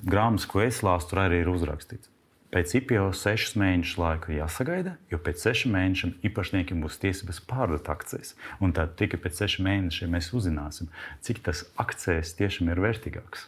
grāmatas, 0.08 0.48
ko 0.48 0.64
es 0.64 0.80
lasu, 0.80 1.12
tur 1.12 1.26
arī 1.26 1.44
ir 1.44 1.52
uzrakstīts 1.52 2.08
Pēc 2.50 2.72
IPO 2.80 3.12
sešus 3.14 3.54
mēnešus 3.62 4.00
laika 4.02 4.34
jāsagaida, 4.34 4.96
jo 5.12 5.20
pēc 5.22 5.44
sešiem 5.44 5.76
mēnešiem 5.78 6.16
īpašniekiem 6.26 6.80
būs 6.82 6.98
tiesības 7.04 7.44
pārdot 7.46 7.92
akcijas. 7.94 8.34
Un 8.58 8.74
tad 8.74 8.96
tikai 8.98 9.20
pēc 9.22 9.44
sešiem 9.44 9.68
mēnešiem 9.70 10.10
mēs 10.18 10.32
uzzināsim, 10.34 10.90
cik 11.22 11.44
tas 11.46 11.68
akcijas 11.78 12.34
tiešām 12.40 12.74
ir 12.74 12.82
vērtīgāks. 12.88 13.46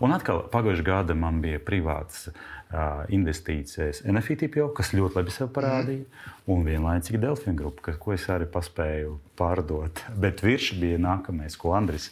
Un 0.00 0.16
atkal 0.16 0.46
pagājušajā 0.52 0.88
gadā 0.88 1.16
man 1.18 1.40
bija 1.44 1.60
privāts 1.62 2.28
uh, 2.72 3.04
investīcijas 3.12 4.02
NFTPO, 4.08 4.70
kas 4.76 4.92
ļoti 4.96 5.20
labi 5.20 5.34
sev 5.34 5.50
parādīja, 5.54 6.06
mm. 6.06 6.36
un 6.52 6.64
vienlaicīgi 6.66 7.20
Delfina 7.22 7.56
grupa, 7.58 7.94
ko 8.00 8.14
es 8.16 8.24
arī 8.32 8.48
paspēju 8.50 9.18
pārdot. 9.38 10.04
Bet 10.22 10.42
virs 10.44 10.72
bija 10.80 11.00
nākamais, 11.02 11.58
ko 11.60 11.74
Andris 11.76 12.10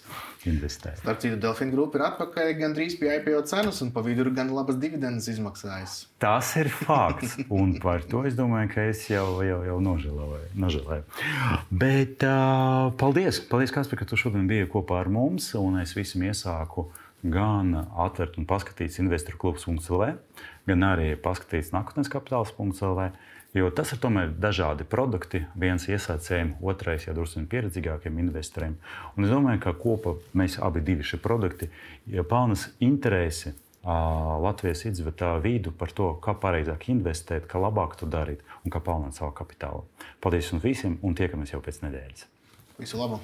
investēja. 0.48 1.00
Starp 1.02 1.20
citu, 1.20 1.36
Delfina 1.40 1.72
grupa 1.74 1.98
ir 1.98 2.06
atpakaļ 2.06 2.52
gandrīz 2.60 2.96
pie 3.00 3.10
IPO 3.18 3.42
cenas, 3.48 3.80
un 3.84 3.92
pa 3.94 4.04
vidu 4.04 4.24
ir 4.24 4.32
gan 4.36 4.52
labas 4.56 4.78
dividendes 4.80 5.28
izmaksājis. 5.32 5.96
Tas 6.22 6.54
ir 6.60 6.70
fakts, 6.72 7.36
un 7.60 7.76
par 7.82 8.04
to 8.08 8.24
es 8.28 8.36
domāju, 8.38 8.72
ka 8.74 8.88
es 8.92 9.04
jau, 9.10 9.26
jau, 9.46 9.60
jau 9.68 9.76
nožēloju. 9.84 10.54
nožēloju. 10.60 11.04
Bet 11.70 12.24
uh, 12.26 12.90
paldies, 13.00 13.42
paldies 13.50 13.74
Kaspar, 13.74 14.00
ka 14.00 14.08
tu 14.08 14.20
šodien 14.20 14.48
biji 14.50 14.68
kopā 14.72 15.02
ar 15.04 15.12
mums, 15.12 15.52
un 15.60 15.80
es 15.82 15.96
visam 15.96 16.24
iesāku 16.28 16.88
gan 17.22 17.74
atvērt 17.76 18.38
un 18.40 18.46
paskatīties 18.48 19.00
investoru 19.02 19.40
klubs.lv, 19.40 20.14
gan 20.68 20.86
arī 20.86 21.12
paskatīties 21.20 21.74
nākotnes 21.76 22.10
kapitāls.lv. 22.12 23.10
Jo 23.50 23.66
tas 23.74 23.90
ir 23.90 23.98
tomēr 23.98 24.28
dažādi 24.38 24.84
produkti. 24.86 25.40
Viens 25.58 25.88
iesaicējiem, 25.90 26.52
otrais 26.62 27.08
jau 27.08 27.16
drusku 27.16 27.42
pieredzīgākiem 27.50 28.20
investoriem. 28.22 28.76
Un 29.16 29.26
es 29.26 29.32
domāju, 29.32 29.58
ka 29.64 29.74
kopā 29.74 30.14
mēs 30.38 30.60
abi 30.62 30.84
divi 30.86 31.02
šie 31.02 31.18
produkti 31.18 31.66
ja 32.06 32.22
pelnas 32.22 32.68
interesi 32.78 33.54
Latvijas 34.44 34.84
iedzīvotāju 34.84 35.40
vidu 35.40 35.72
par 35.72 35.94
to, 35.96 36.10
kā 36.20 36.34
pareizāk 36.36 36.90
investēt, 36.92 37.46
kā 37.48 37.62
labāk 37.62 37.96
to 37.96 38.08
darīt 38.10 38.44
un 38.60 38.74
kā 38.74 38.82
pelnīt 38.84 39.16
savu 39.16 39.32
kapitālu. 39.40 39.86
Paldies 40.20 40.52
jums 40.52 40.66
visiem 40.66 40.98
un 41.00 41.16
tiekamies 41.16 41.56
jau 41.56 41.64
pēc 41.64 41.80
nedēļas. 41.86 42.28
Visu 42.84 43.00
labu! 43.00 43.22